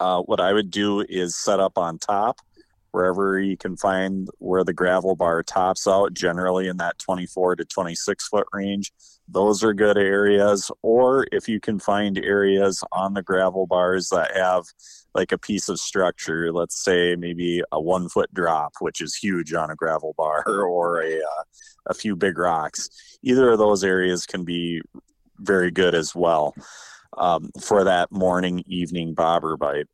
Uh, 0.00 0.22
what 0.22 0.40
I 0.40 0.52
would 0.52 0.70
do 0.70 1.04
is 1.08 1.36
set 1.36 1.60
up 1.60 1.76
on 1.76 1.98
top 1.98 2.40
wherever 2.94 3.40
you 3.40 3.56
can 3.56 3.76
find 3.76 4.28
where 4.38 4.62
the 4.62 4.72
gravel 4.72 5.16
bar 5.16 5.42
tops 5.42 5.88
out, 5.88 6.14
generally 6.14 6.68
in 6.68 6.76
that 6.76 6.96
24 7.00 7.56
to 7.56 7.64
26 7.64 8.28
foot 8.28 8.46
range. 8.52 8.92
Those 9.26 9.64
are 9.64 9.74
good 9.74 9.98
areas. 9.98 10.70
Or 10.80 11.26
if 11.32 11.48
you 11.48 11.58
can 11.58 11.80
find 11.80 12.16
areas 12.18 12.84
on 12.92 13.14
the 13.14 13.22
gravel 13.22 13.66
bars 13.66 14.10
that 14.10 14.36
have 14.36 14.66
like 15.12 15.32
a 15.32 15.38
piece 15.38 15.68
of 15.68 15.80
structure, 15.80 16.52
let's 16.52 16.84
say 16.84 17.16
maybe 17.16 17.62
a 17.72 17.80
one 17.80 18.08
foot 18.08 18.32
drop, 18.32 18.74
which 18.78 19.00
is 19.00 19.16
huge 19.16 19.52
on 19.52 19.72
a 19.72 19.74
gravel 19.74 20.14
bar, 20.16 20.44
or 20.46 21.02
a, 21.02 21.16
uh, 21.16 21.42
a 21.86 21.94
few 21.94 22.14
big 22.14 22.38
rocks. 22.38 23.18
Either 23.24 23.50
of 23.50 23.58
those 23.58 23.82
areas 23.82 24.24
can 24.24 24.44
be 24.44 24.80
very 25.40 25.72
good 25.72 25.96
as 25.96 26.14
well 26.14 26.54
um, 27.18 27.50
for 27.60 27.82
that 27.82 28.12
morning, 28.12 28.62
evening 28.68 29.14
bobber 29.14 29.56
bite 29.56 29.88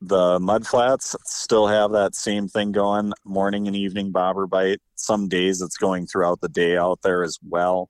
the 0.00 0.38
mud 0.40 0.66
flats 0.66 1.14
still 1.24 1.66
have 1.66 1.92
that 1.92 2.14
same 2.14 2.48
thing 2.48 2.72
going 2.72 3.12
morning 3.24 3.66
and 3.66 3.76
evening 3.76 4.10
bobber 4.10 4.46
bite. 4.46 4.80
Some 4.96 5.28
days 5.28 5.62
it's 5.62 5.76
going 5.76 6.06
throughout 6.06 6.40
the 6.40 6.48
day 6.48 6.76
out 6.76 7.00
there 7.02 7.22
as 7.22 7.38
well. 7.42 7.88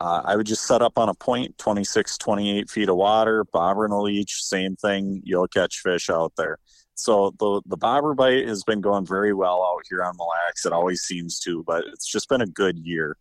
Uh, 0.00 0.22
i 0.24 0.34
would 0.34 0.46
just 0.46 0.66
set 0.66 0.80
up 0.80 0.96
on 0.96 1.10
a 1.10 1.14
point 1.14 1.56
26 1.58 2.16
28 2.16 2.70
feet 2.70 2.88
of 2.88 2.96
water 2.96 3.44
bobber 3.52 3.84
and 3.84 3.92
a 3.92 3.98
leech 3.98 4.42
same 4.42 4.74
thing 4.76 5.20
you'll 5.24 5.46
catch 5.48 5.80
fish 5.80 6.08
out 6.10 6.32
there. 6.36 6.58
So 6.94 7.32
the 7.38 7.62
the 7.66 7.76
bobber 7.76 8.14
bite 8.14 8.48
has 8.48 8.64
been 8.64 8.80
going 8.80 9.06
very 9.06 9.32
well 9.32 9.62
out 9.62 9.82
here 9.88 10.02
on 10.02 10.16
Mille 10.16 10.28
Lacs. 10.46 10.66
It 10.66 10.72
always 10.72 11.02
seems 11.02 11.38
to, 11.40 11.62
but 11.66 11.84
it's 11.86 12.10
just 12.10 12.28
been 12.28 12.40
a 12.40 12.46
good 12.46 12.78
year 12.78 13.16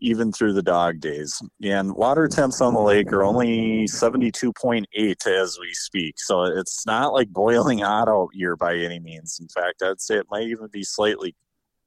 even 0.00 0.32
through 0.32 0.52
the 0.52 0.62
dog 0.62 1.00
days. 1.00 1.40
And 1.62 1.94
water 1.94 2.28
temps 2.28 2.60
on 2.60 2.74
the 2.74 2.80
lake 2.80 3.12
are 3.12 3.22
only 3.22 3.84
72.8 3.86 5.26
as 5.26 5.58
we 5.60 5.72
speak. 5.72 6.14
So 6.18 6.44
it's 6.44 6.86
not 6.86 7.12
like 7.12 7.28
boiling 7.28 7.78
hot 7.80 8.08
out 8.08 8.30
here 8.32 8.56
by 8.56 8.76
any 8.76 8.98
means. 8.98 9.38
In 9.40 9.48
fact, 9.48 9.82
I'd 9.82 10.00
say 10.00 10.16
it 10.16 10.26
might 10.30 10.48
even 10.48 10.68
be 10.72 10.82
slightly 10.82 11.34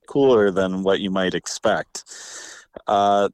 cooler 0.07 0.51
than 0.51 0.83
what 0.83 0.99
you 0.99 1.09
might 1.09 1.33
expect. 1.33 2.03
Uh, 2.87 3.29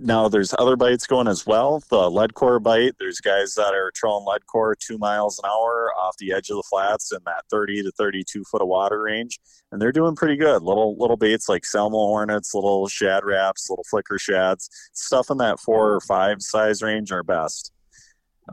now 0.00 0.28
there's 0.28 0.54
other 0.58 0.76
bites 0.76 1.06
going 1.06 1.28
as 1.28 1.46
well. 1.46 1.82
The 1.90 2.10
lead 2.10 2.34
core 2.34 2.58
bite. 2.58 2.94
There's 2.98 3.20
guys 3.20 3.54
that 3.54 3.74
are 3.74 3.90
trolling 3.94 4.26
lead 4.26 4.46
core 4.46 4.74
two 4.74 4.96
miles 4.98 5.38
an 5.38 5.48
hour 5.50 5.92
off 5.98 6.16
the 6.18 6.32
edge 6.32 6.48
of 6.50 6.56
the 6.56 6.64
flats 6.68 7.12
in 7.12 7.18
that 7.26 7.44
30 7.50 7.82
to 7.82 7.92
32 7.92 8.44
foot 8.44 8.62
of 8.62 8.68
water 8.68 9.02
range, 9.02 9.38
and 9.70 9.80
they're 9.80 9.92
doing 9.92 10.16
pretty 10.16 10.36
good. 10.36 10.62
Little 10.62 10.96
little 10.96 11.16
baits 11.16 11.48
like 11.48 11.66
Salmo 11.66 11.98
hornets, 11.98 12.54
little 12.54 12.88
Shad 12.88 13.24
Raps, 13.24 13.68
little 13.68 13.84
flicker 13.88 14.18
shads, 14.18 14.70
stuff 14.92 15.30
in 15.30 15.38
that 15.38 15.60
four 15.60 15.94
or 15.94 16.00
five 16.00 16.40
size 16.40 16.82
range 16.82 17.12
are 17.12 17.22
best. 17.22 17.72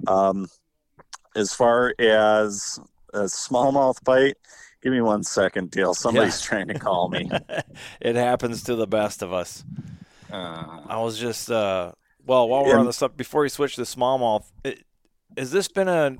Um, 0.08 0.48
as 1.36 1.53
far 1.53 1.93
as 2.00 2.79
a 3.13 3.24
smallmouth 3.24 4.03
bite, 4.03 4.36
give 4.84 4.91
me 4.91 5.01
one 5.01 5.24
second, 5.24 5.72
Dale. 5.72 5.93
Somebody's 5.93 6.41
yeah. 6.43 6.48
trying 6.48 6.67
to 6.67 6.79
call 6.79 7.10
me. 7.10 7.31
it 8.01 8.15
happens 8.15 8.63
to 8.63 8.75
the 8.75 8.88
best 8.88 9.22
of 9.22 9.31
us. 9.31 9.63
Uh, 10.32 10.82
I 10.88 11.02
was 11.02 11.18
just 11.18 11.50
uh, 11.52 11.92
well 12.26 12.48
while 12.48 12.66
we're 12.66 12.78
on 12.78 12.86
the 12.86 12.94
stuff 12.94 13.16
before 13.18 13.42
we 13.42 13.50
switch 13.50 13.76
to 13.76 13.82
smallmouth. 13.82 14.46
It, 14.64 14.84
has 15.38 15.52
this 15.52 15.68
been 15.68 15.88
a 15.88 16.18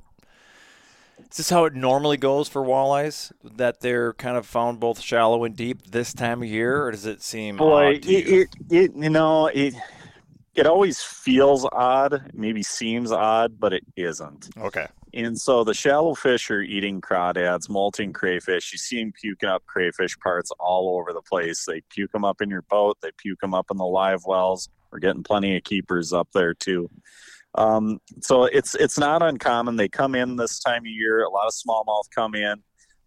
Is 1.30 1.38
this 1.38 1.50
how 1.50 1.66
it 1.66 1.74
normally 1.74 2.18
goes 2.18 2.48
for 2.48 2.64
walleyes? 2.64 3.32
That 3.44 3.82
they're 3.82 4.14
kind 4.14 4.38
of 4.38 4.46
found 4.46 4.80
both 4.80 5.00
shallow 5.00 5.44
and 5.44 5.56
deep 5.56 5.92
this 5.92 6.14
time 6.14 6.42
of 6.42 6.50
year, 6.50 6.84
or 6.86 6.92
does 6.92 7.06
it 7.06 7.22
seem 7.22 7.58
Boy, 7.58 7.96
odd 7.96 8.04
to 8.04 8.12
you? 8.12 8.18
it, 8.18 8.28
it, 8.28 8.76
it, 8.76 8.96
you 8.96 9.10
know, 9.10 9.48
it, 9.48 9.74
it 10.56 10.66
always 10.66 11.02
feels 11.02 11.68
odd, 11.72 12.32
maybe 12.34 12.64
seems 12.64 13.12
odd, 13.12 13.60
but 13.60 13.74
it 13.74 13.84
isn't. 13.96 14.50
okay. 14.58 14.88
And 15.14 15.40
so 15.40 15.64
the 15.64 15.74
shallow 15.74 16.14
fish 16.14 16.52
are 16.52 16.62
eating 16.62 17.02
crawdads, 17.02 17.70
molting 17.70 18.14
crayfish. 18.14 18.72
You 18.72 18.78
see 18.78 19.02
them 19.02 19.12
puking 19.20 19.50
up 19.50 19.66
crayfish 19.66 20.18
parts 20.20 20.52
all 20.60 20.98
over 20.98 21.14
the 21.14 21.22
place. 21.22 21.66
They 21.66 21.82
puke 21.90 22.12
them 22.12 22.26
up 22.26 22.42
in 22.42 22.50
your 22.50 22.62
boat. 22.64 22.98
They 23.02 23.12
puke 23.18 23.40
them 23.40 23.54
up 23.54 23.68
in 23.72 23.78
the 23.78 23.86
live 23.86 24.26
wells. 24.26 24.70
We're 24.92 25.00
getting 25.00 25.24
plenty 25.24 25.58
of 25.58 25.64
keepers 25.64 26.14
up 26.14 26.30
there 26.34 26.54
too. 26.54 26.90
Um, 27.56 28.00
so 28.22 28.44
it's 28.44 28.76
it's 28.76 29.00
not 29.00 29.24
uncommon. 29.24 29.76
They 29.76 29.90
come 29.90 30.14
in 30.14 30.36
this 30.36 30.60
time 30.60 30.84
of 30.84 30.88
year. 30.88 31.24
A 31.24 31.30
lot 31.30 31.48
of 31.48 31.54
smallmouth 31.54 32.10
come 32.14 32.36
in. 32.36 32.62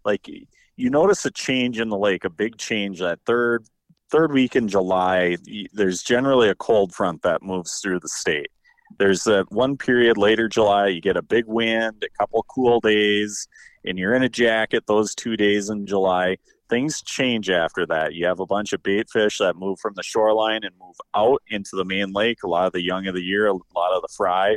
Like 0.05 0.29
you 0.77 0.91
notice 0.91 1.25
a 1.25 1.31
change 1.31 1.79
in 1.79 1.89
the 1.89 1.99
lake, 1.99 2.25
a 2.25 2.31
big 2.31 2.59
change 2.59 2.99
that 2.99 3.21
third 3.27 3.65
third 4.11 4.33
week 4.33 4.57
in 4.57 4.67
July. 4.67 5.37
There's 5.73 6.03
generally 6.03 6.49
a 6.49 6.57
cold 6.57 6.93
front 6.93 7.23
that 7.23 7.43
moves 7.43 7.79
through 7.81 8.01
the 8.01 8.09
state 8.09 8.51
there's 8.99 9.27
a 9.27 9.45
one 9.49 9.77
period 9.77 10.17
later 10.17 10.49
July, 10.49 10.89
you 10.89 11.01
get 11.01 11.17
a 11.17 11.23
big 11.23 11.47
wind, 11.47 12.03
a 12.05 12.19
couple 12.19 12.45
cool 12.45 12.81
days, 12.81 13.47
and 13.85 13.99
you're 13.99 14.15
in 14.15 14.23
a 14.23 14.29
jacket 14.29 14.85
those 14.87 15.15
two 15.15 15.37
days 15.37 15.71
in 15.71 15.87
July. 15.87 16.37
Things 16.69 17.03
change 17.03 17.51
after 17.51 17.85
that. 17.87 18.15
You 18.15 18.27
have 18.27 18.41
a 18.41 18.47
bunch 18.47 18.73
of 18.73 18.83
bait 18.83 19.11
fish 19.11 19.39
that 19.39 19.57
move 19.57 19.79
from 19.81 19.93
the 19.95 20.03
shoreline 20.03 20.65
and 20.65 20.75
move 20.81 20.97
out 21.15 21.43
into 21.49 21.71
the 21.75 21.85
main 21.85 22.13
lake. 22.13 22.39
A 22.45 22.49
lot 22.49 22.67
of 22.67 22.73
the 22.73 22.83
young 22.83 23.07
of 23.07 23.15
the 23.15 23.23
year, 23.23 23.47
a 23.47 23.53
lot 23.53 23.93
of 23.95 24.03
the 24.03 24.09
fry. 24.17 24.57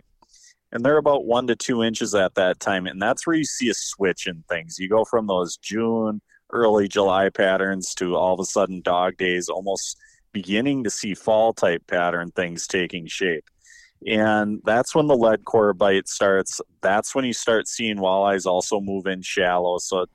And 0.72 0.84
they're 0.84 0.98
about 0.98 1.26
one 1.26 1.48
to 1.48 1.56
two 1.56 1.84
inches 1.84 2.16
at 2.16 2.36
that 2.36 2.60
time. 2.60 2.86
And 2.86 3.02
that's 3.02 3.28
where 3.28 3.36
you 3.36 3.44
see 3.44 3.70
a 3.70 3.74
switch 3.74 4.28
in 4.28 4.44
things. 4.50 4.80
You 4.80 4.90
go 4.90 5.04
from 5.06 5.28
those 5.28 5.58
June, 5.58 6.22
early 6.52 6.88
July 6.88 7.30
patterns 7.30 7.94
to 7.96 8.16
all 8.16 8.34
of 8.34 8.40
a 8.40 8.46
sudden 8.46 8.82
dog 8.82 9.18
days, 9.18 9.50
almost 9.50 9.98
beginning 10.32 10.84
to 10.84 10.90
see 10.90 11.14
fall 11.14 11.54
type 11.54 11.86
pattern 11.88 12.32
things 12.32 12.68
taking 12.68 13.08
shape 13.08 13.46
and 14.06 14.62
that's 14.66 14.94
when 14.94 15.08
the 15.08 15.16
lead 15.16 15.46
core 15.46 15.74
bite 15.74 16.08
starts. 16.08 16.62
That's 16.82 17.16
when 17.16 17.26
you 17.26 17.34
start 17.34 17.68
seeing 17.68 17.98
walleyes 17.98 18.46
also 18.46 18.80
move 18.80 19.08
in 19.08 19.22
shallow. 19.22 19.78
So 19.80 20.06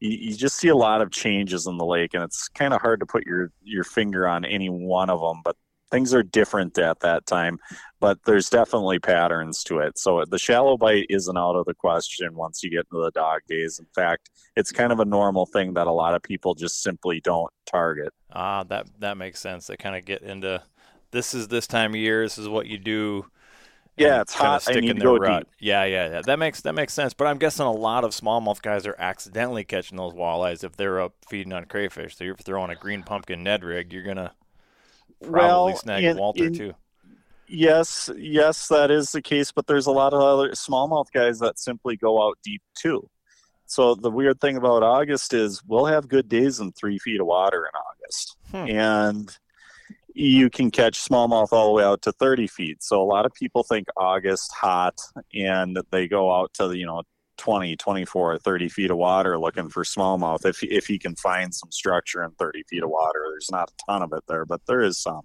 you, 0.00 0.10
you 0.10 0.36
just 0.36 0.56
see 0.56 0.68
a 0.68 0.76
lot 0.76 1.02
of 1.02 1.10
changes 1.10 1.66
in 1.66 1.78
the 1.78 1.84
lake, 1.84 2.14
and 2.14 2.22
it's 2.22 2.48
kind 2.48 2.74
of 2.74 2.80
hard 2.80 3.00
to 3.00 3.06
put 3.06 3.26
your 3.26 3.52
your 3.62 3.84
finger 3.84 4.26
on 4.26 4.44
any 4.44 4.68
one 4.68 5.10
of 5.10 5.20
them. 5.20 5.40
But 5.44 5.56
things 5.90 6.14
are 6.14 6.22
different 6.22 6.78
at 6.78 7.00
that 7.00 7.26
time. 7.26 7.58
But 7.98 8.18
there's 8.24 8.48
definitely 8.48 8.98
patterns 8.98 9.62
to 9.64 9.80
it. 9.80 9.98
So 9.98 10.24
the 10.24 10.38
shallow 10.38 10.76
bite 10.76 11.06
isn't 11.10 11.36
out 11.36 11.56
of 11.56 11.66
the 11.66 11.74
question 11.74 12.34
once 12.34 12.62
you 12.62 12.70
get 12.70 12.86
into 12.90 13.02
the 13.02 13.10
dog 13.10 13.40
days. 13.48 13.78
In 13.78 13.86
fact, 13.94 14.30
it's 14.56 14.72
kind 14.72 14.92
of 14.92 15.00
a 15.00 15.04
normal 15.04 15.46
thing 15.46 15.74
that 15.74 15.86
a 15.86 15.92
lot 15.92 16.14
of 16.14 16.22
people 16.22 16.54
just 16.54 16.82
simply 16.82 17.20
don't 17.20 17.52
target. 17.66 18.12
Ah, 18.32 18.64
that 18.64 18.86
that 19.00 19.16
makes 19.16 19.40
sense. 19.40 19.66
They 19.66 19.76
kind 19.76 19.96
of 19.96 20.04
get 20.04 20.22
into 20.22 20.62
this 21.10 21.34
is 21.34 21.48
this 21.48 21.66
time 21.66 21.92
of 21.92 21.96
year. 21.96 22.22
This 22.24 22.38
is 22.38 22.48
what 22.48 22.66
you 22.66 22.78
do. 22.78 23.26
Yeah, 23.96 24.22
it's 24.22 24.32
hot. 24.32 24.66
I 24.66 24.72
stick 24.72 24.82
need 24.82 24.90
in 24.90 24.96
to 24.96 25.02
go 25.02 25.16
rut. 25.16 25.42
deep. 25.44 25.48
Yeah, 25.58 25.84
yeah, 25.84 26.08
yeah. 26.10 26.22
That 26.24 26.38
makes 26.38 26.62
that 26.62 26.74
makes 26.74 26.92
sense. 26.94 27.12
But 27.12 27.26
I'm 27.26 27.38
guessing 27.38 27.66
a 27.66 27.72
lot 27.72 28.04
of 28.04 28.12
smallmouth 28.12 28.62
guys 28.62 28.86
are 28.86 28.96
accidentally 28.98 29.64
catching 29.64 29.98
those 29.98 30.14
walleyes 30.14 30.64
if 30.64 30.76
they're 30.76 31.00
up 31.00 31.14
feeding 31.28 31.52
on 31.52 31.64
crayfish. 31.66 32.16
So 32.16 32.24
you're 32.24 32.36
throwing 32.36 32.70
a 32.70 32.76
green 32.76 33.02
pumpkin 33.02 33.42
Ned 33.42 33.62
rig, 33.64 33.92
you're 33.92 34.02
gonna 34.04 34.32
probably 35.20 35.72
Well, 35.72 35.76
snag 35.76 36.04
in- 36.04 36.16
Walter 36.16 36.44
in- 36.46 36.54
too. 36.54 36.74
Yes, 37.52 38.08
yes, 38.16 38.68
that 38.68 38.92
is 38.92 39.10
the 39.10 39.20
case, 39.20 39.50
but 39.50 39.66
there's 39.66 39.86
a 39.86 39.90
lot 39.90 40.14
of 40.14 40.20
other 40.20 40.50
smallmouth 40.52 41.10
guys 41.12 41.40
that 41.40 41.58
simply 41.58 41.96
go 41.96 42.22
out 42.26 42.38
deep 42.44 42.62
too. 42.74 43.08
So 43.66 43.96
the 43.96 44.10
weird 44.10 44.40
thing 44.40 44.56
about 44.56 44.84
August 44.84 45.34
is 45.34 45.60
we'll 45.66 45.86
have 45.86 46.08
good 46.08 46.28
days 46.28 46.60
in 46.60 46.70
three 46.72 46.98
feet 47.00 47.20
of 47.20 47.26
water 47.26 47.66
in 47.66 47.72
August, 47.76 48.36
Hmm. 48.52 48.56
and 48.78 49.38
you 50.20 50.50
can 50.50 50.70
catch 50.70 50.98
smallmouth 50.98 51.48
all 51.50 51.68
the 51.68 51.72
way 51.72 51.82
out 51.82 52.02
to 52.02 52.12
30 52.12 52.46
feet. 52.46 52.82
So 52.82 53.00
a 53.00 53.04
lot 53.04 53.24
of 53.24 53.32
people 53.32 53.62
think 53.62 53.88
August 53.96 54.52
hot, 54.52 54.98
and 55.34 55.78
they 55.90 56.08
go 56.08 56.30
out 56.34 56.52
to 56.54 56.76
you 56.76 56.84
know 56.84 57.02
20, 57.38 57.76
24, 57.76 58.38
30 58.38 58.68
feet 58.68 58.90
of 58.90 58.98
water 58.98 59.38
looking 59.38 59.70
for 59.70 59.82
smallmouth. 59.82 60.44
If 60.44 60.62
if 60.62 60.90
you 60.90 60.98
can 60.98 61.16
find 61.16 61.54
some 61.54 61.70
structure 61.72 62.22
in 62.22 62.32
30 62.32 62.64
feet 62.68 62.82
of 62.82 62.90
water, 62.90 63.24
there's 63.30 63.50
not 63.50 63.70
a 63.70 63.84
ton 63.86 64.02
of 64.02 64.12
it 64.12 64.24
there, 64.28 64.44
but 64.44 64.60
there 64.66 64.82
is 64.82 65.00
some 65.00 65.22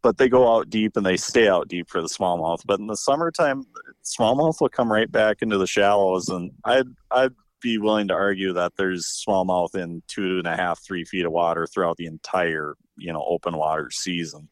but 0.00 0.16
they 0.16 0.28
go 0.28 0.56
out 0.56 0.70
deep 0.70 0.96
and 0.96 1.04
they 1.04 1.16
stay 1.16 1.48
out 1.48 1.66
deep 1.66 1.90
for 1.90 2.00
the 2.00 2.08
smallmouth. 2.08 2.60
But 2.64 2.78
in 2.78 2.86
the 2.86 2.96
summertime, 2.96 3.64
smallmouth 4.04 4.60
will 4.60 4.68
come 4.68 4.92
right 4.92 5.10
back 5.10 5.42
into 5.42 5.58
the 5.58 5.66
shallows, 5.66 6.28
and 6.28 6.52
I'd 6.64 6.86
I'd 7.10 7.34
be 7.60 7.78
willing 7.78 8.08
to 8.08 8.14
argue 8.14 8.52
that 8.52 8.72
there's 8.76 9.22
smallmouth 9.26 9.74
in 9.74 10.02
two 10.06 10.38
and 10.38 10.46
a 10.46 10.56
half, 10.56 10.80
three 10.84 11.04
feet 11.04 11.26
of 11.26 11.32
water 11.32 11.66
throughout 11.66 11.96
the 11.96 12.06
entire 12.06 12.74
you 12.98 13.12
know 13.12 13.24
open 13.26 13.56
water 13.56 13.90
season. 13.90 14.48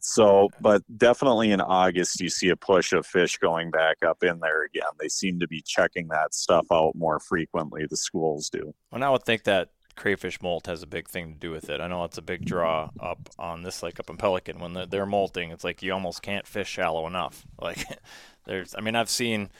So, 0.00 0.48
but 0.60 0.82
definitely 0.96 1.50
in 1.50 1.60
August, 1.60 2.20
you 2.20 2.28
see 2.28 2.48
a 2.50 2.56
push 2.56 2.92
of 2.92 3.04
fish 3.04 3.36
going 3.38 3.70
back 3.70 3.98
up 4.06 4.22
in 4.22 4.38
there 4.40 4.62
again. 4.62 4.84
They 4.98 5.08
seem 5.08 5.40
to 5.40 5.48
be 5.48 5.60
checking 5.60 6.08
that 6.08 6.34
stuff 6.34 6.66
out 6.72 6.92
more 6.94 7.18
frequently. 7.18 7.84
The 7.88 7.96
schools 7.96 8.48
do. 8.48 8.74
And 8.92 9.04
I 9.04 9.10
would 9.10 9.24
think 9.24 9.44
that 9.44 9.70
crayfish 9.96 10.40
molt 10.40 10.66
has 10.66 10.82
a 10.82 10.86
big 10.86 11.08
thing 11.08 11.32
to 11.32 11.38
do 11.38 11.50
with 11.50 11.68
it. 11.68 11.80
I 11.80 11.88
know 11.88 12.04
it's 12.04 12.16
a 12.16 12.22
big 12.22 12.44
draw 12.44 12.90
up 13.00 13.28
on 13.38 13.62
this 13.62 13.82
lake 13.82 13.98
up 13.98 14.08
in 14.08 14.16
Pelican 14.16 14.60
when 14.60 14.72
they're, 14.72 14.86
they're 14.86 15.06
molting. 15.06 15.50
It's 15.50 15.64
like 15.64 15.82
you 15.82 15.92
almost 15.92 16.22
can't 16.22 16.46
fish 16.46 16.68
shallow 16.68 17.06
enough. 17.06 17.44
Like 17.60 17.84
there's, 18.46 18.74
I 18.78 18.80
mean, 18.80 18.94
I've 18.94 19.10
seen, 19.10 19.50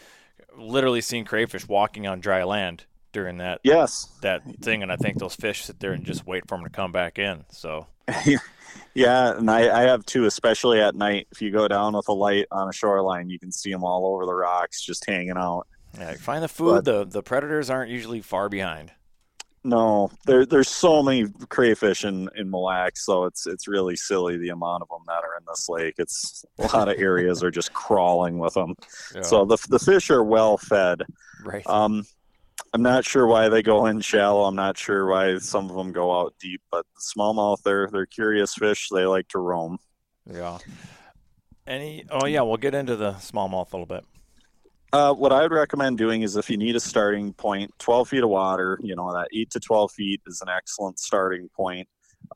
literally 0.56 1.00
seen 1.00 1.24
crayfish 1.24 1.68
walking 1.68 2.06
on 2.06 2.20
dry 2.20 2.44
land 2.44 2.86
during 3.12 3.38
that 3.38 3.60
Yes, 3.62 4.08
that 4.22 4.42
thing, 4.60 4.82
and 4.82 4.92
I 4.92 4.96
think 4.96 5.18
those 5.18 5.34
fish 5.34 5.64
sit 5.64 5.80
there 5.80 5.92
and 5.92 6.04
just 6.04 6.26
wait 6.26 6.46
for 6.48 6.56
them 6.56 6.64
to 6.64 6.70
come 6.70 6.92
back 6.92 7.18
in. 7.18 7.44
So 7.50 7.86
Yeah, 8.94 9.36
and 9.36 9.50
I, 9.50 9.80
I 9.80 9.82
have 9.82 10.04
too, 10.06 10.24
especially 10.24 10.80
at 10.80 10.94
night. 10.94 11.28
If 11.30 11.40
you 11.40 11.50
go 11.50 11.68
down 11.68 11.94
with 11.94 12.08
a 12.08 12.12
light 12.12 12.46
on 12.50 12.68
a 12.68 12.72
shoreline, 12.72 13.28
you 13.28 13.38
can 13.38 13.52
see 13.52 13.70
them 13.72 13.84
all 13.84 14.06
over 14.06 14.26
the 14.26 14.34
rocks 14.34 14.82
just 14.82 15.04
hanging 15.06 15.36
out. 15.36 15.66
yeah, 15.96 16.14
find 16.14 16.42
the 16.42 16.48
food. 16.48 16.84
the 16.84 17.04
the 17.04 17.22
predators 17.22 17.70
aren't 17.70 17.90
usually 17.90 18.20
far 18.20 18.48
behind. 18.48 18.92
No, 19.64 20.10
there, 20.24 20.46
there's 20.46 20.68
so 20.68 21.02
many 21.02 21.26
crayfish 21.48 22.04
in, 22.04 22.28
in 22.36 22.48
Mille 22.50 22.64
Lacs, 22.64 23.04
so 23.04 23.24
it's 23.24 23.46
it's 23.46 23.66
really 23.68 23.96
silly 23.96 24.38
the 24.38 24.50
amount 24.50 24.82
of 24.82 24.88
them 24.88 25.00
that 25.06 25.24
are 25.24 25.36
in 25.36 25.44
this 25.48 25.68
lake. 25.68 25.94
It's 25.98 26.44
a 26.58 26.66
lot 26.76 26.88
of 26.88 26.98
areas 26.98 27.42
are 27.42 27.50
just 27.50 27.72
crawling 27.72 28.38
with 28.38 28.54
them. 28.54 28.74
Yeah, 29.14 29.22
So 29.22 29.44
the 29.44 29.58
the 29.68 29.78
fish 29.78 30.10
are 30.10 30.22
well 30.22 30.58
fed. 30.58 31.02
right. 31.44 31.66
Um, 31.66 32.04
I'm 32.72 32.82
not 32.82 33.04
sure 33.04 33.26
why 33.26 33.48
they 33.48 33.62
go 33.62 33.86
in 33.86 34.00
shallow. 34.00 34.44
I'm 34.44 34.56
not 34.56 34.76
sure 34.76 35.06
why 35.06 35.38
some 35.38 35.70
of 35.70 35.76
them 35.76 35.92
go 35.92 36.18
out 36.18 36.34
deep, 36.40 36.60
but 36.70 36.84
the 36.94 37.00
smallmouth 37.00 37.62
they're 37.62 37.88
they're 37.88 38.06
curious 38.06 38.54
fish. 38.54 38.88
They 38.90 39.06
like 39.06 39.28
to 39.28 39.38
roam. 39.38 39.78
yeah. 40.30 40.58
Any? 41.66 42.04
Oh 42.10 42.26
yeah, 42.26 42.42
we'll 42.42 42.56
get 42.56 42.74
into 42.74 42.96
the 42.96 43.12
smallmouth 43.12 43.72
a 43.72 43.76
little 43.76 43.86
bit. 43.86 44.04
Uh, 44.92 45.12
what 45.12 45.32
I 45.32 45.42
would 45.42 45.52
recommend 45.52 45.98
doing 45.98 46.22
is 46.22 46.36
if 46.36 46.48
you 46.48 46.56
need 46.56 46.76
a 46.76 46.80
starting 46.80 47.34
point, 47.34 47.70
12 47.78 48.08
feet 48.08 48.22
of 48.22 48.30
water, 48.30 48.80
you 48.82 48.96
know, 48.96 49.12
that 49.12 49.28
8 49.34 49.50
to 49.50 49.60
12 49.60 49.92
feet 49.92 50.22
is 50.26 50.40
an 50.40 50.48
excellent 50.48 50.98
starting 50.98 51.50
point 51.54 51.86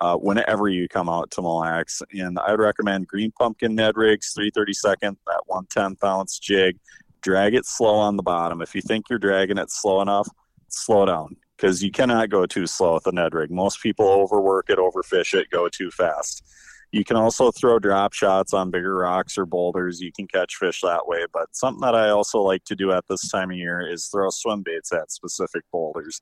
uh, 0.02 0.16
whenever 0.16 0.68
you 0.68 0.86
come 0.86 1.08
out 1.08 1.30
to 1.30 1.40
Mille 1.40 1.60
Lacs. 1.60 2.02
And 2.12 2.38
I 2.38 2.50
would 2.50 2.60
recommend 2.60 3.08
green 3.08 3.32
pumpkin 3.32 3.74
Ned 3.74 3.96
rigs, 3.96 4.34
332nd, 4.38 5.16
that 5.26 5.40
110th 5.48 6.04
ounce 6.04 6.38
jig. 6.38 6.78
Drag 7.22 7.54
it 7.54 7.66
slow 7.66 7.94
on 7.94 8.16
the 8.16 8.22
bottom. 8.22 8.60
If 8.60 8.74
you 8.74 8.82
think 8.82 9.08
you're 9.08 9.18
dragging 9.18 9.58
it 9.58 9.70
slow 9.70 10.02
enough, 10.02 10.28
slow 10.68 11.06
down 11.06 11.36
because 11.56 11.82
you 11.82 11.90
cannot 11.90 12.30
go 12.30 12.46
too 12.46 12.66
slow 12.66 12.94
with 12.94 13.04
the 13.04 13.12
Ned 13.12 13.34
rig. 13.34 13.50
Most 13.50 13.80
people 13.80 14.08
overwork 14.08 14.68
it, 14.68 14.78
overfish 14.78 15.32
it, 15.32 15.48
go 15.50 15.68
too 15.68 15.90
fast. 15.90 16.42
You 16.90 17.04
can 17.04 17.16
also 17.16 17.50
throw 17.50 17.78
drop 17.78 18.12
shots 18.12 18.52
on 18.52 18.70
bigger 18.70 18.96
rocks 18.96 19.38
or 19.38 19.46
boulders. 19.46 20.00
You 20.00 20.12
can 20.12 20.26
catch 20.26 20.56
fish 20.56 20.82
that 20.82 21.06
way. 21.06 21.24
But 21.32 21.54
something 21.54 21.80
that 21.80 21.94
I 21.94 22.10
also 22.10 22.40
like 22.40 22.64
to 22.64 22.76
do 22.76 22.92
at 22.92 23.04
this 23.08 23.30
time 23.30 23.50
of 23.50 23.56
year 23.56 23.80
is 23.80 24.08
throw 24.08 24.28
swim 24.28 24.62
baits 24.62 24.92
at 24.92 25.10
specific 25.10 25.62
boulders. 25.72 26.20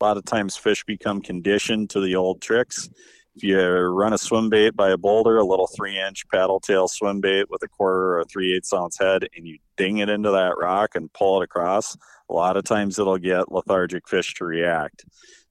A 0.00 0.04
lot 0.04 0.18
of 0.18 0.24
times 0.24 0.56
fish 0.56 0.84
become 0.84 1.22
conditioned 1.22 1.88
to 1.90 2.00
the 2.00 2.16
old 2.16 2.42
tricks. 2.42 2.90
If 3.36 3.44
you 3.44 3.60
run 3.60 4.12
a 4.12 4.18
swim 4.18 4.50
bait 4.50 4.74
by 4.74 4.90
a 4.90 4.98
boulder, 4.98 5.36
a 5.36 5.44
little 5.44 5.68
three 5.68 5.98
inch 5.98 6.28
paddle 6.28 6.60
tail 6.60 6.88
swim 6.88 7.20
bait 7.20 7.48
with 7.48 7.62
a 7.62 7.68
quarter 7.68 8.18
or 8.18 8.24
three 8.24 8.56
eighths 8.56 8.72
ounce 8.72 8.98
head, 8.98 9.28
and 9.36 9.46
you 9.46 9.58
ding 9.76 9.98
it 9.98 10.08
into 10.08 10.30
that 10.32 10.58
rock 10.58 10.94
and 10.94 11.12
pull 11.12 11.40
it 11.40 11.44
across, 11.44 11.96
a 12.28 12.32
lot 12.34 12.56
of 12.56 12.64
times 12.64 12.98
it'll 12.98 13.18
get 13.18 13.52
lethargic 13.52 14.08
fish 14.08 14.34
to 14.34 14.44
react. 14.44 15.04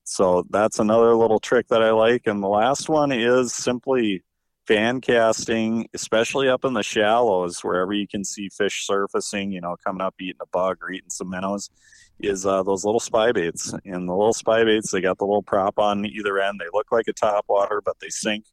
So 0.03 0.43
that's 0.49 0.79
another 0.79 1.15
little 1.15 1.39
trick 1.39 1.67
that 1.69 1.83
I 1.83 1.91
like. 1.91 2.23
And 2.25 2.43
the 2.43 2.47
last 2.47 2.89
one 2.89 3.11
is 3.11 3.53
simply 3.53 4.23
fan 4.67 5.01
casting, 5.01 5.87
especially 5.93 6.49
up 6.49 6.65
in 6.65 6.73
the 6.73 6.83
shallows, 6.83 7.63
wherever 7.63 7.93
you 7.93 8.07
can 8.07 8.23
see 8.23 8.49
fish 8.49 8.85
surfacing, 8.85 9.51
you 9.51 9.61
know, 9.61 9.75
coming 9.85 10.01
up 10.01 10.15
eating 10.19 10.41
a 10.41 10.47
bug 10.47 10.77
or 10.81 10.91
eating 10.91 11.09
some 11.09 11.29
minnows, 11.29 11.69
is 12.19 12.45
uh, 12.45 12.63
those 12.63 12.85
little 12.85 12.99
spy 12.99 13.31
baits. 13.31 13.73
And 13.85 14.07
the 14.07 14.13
little 14.13 14.33
spy 14.33 14.63
baits, 14.63 14.91
they 14.91 15.01
got 15.01 15.17
the 15.17 15.25
little 15.25 15.43
prop 15.43 15.79
on 15.79 16.05
either 16.05 16.39
end. 16.39 16.59
They 16.59 16.69
look 16.73 16.91
like 16.91 17.07
a 17.07 17.13
top 17.13 17.45
water, 17.47 17.81
but 17.83 17.99
they 17.99 18.09
sink. 18.09 18.45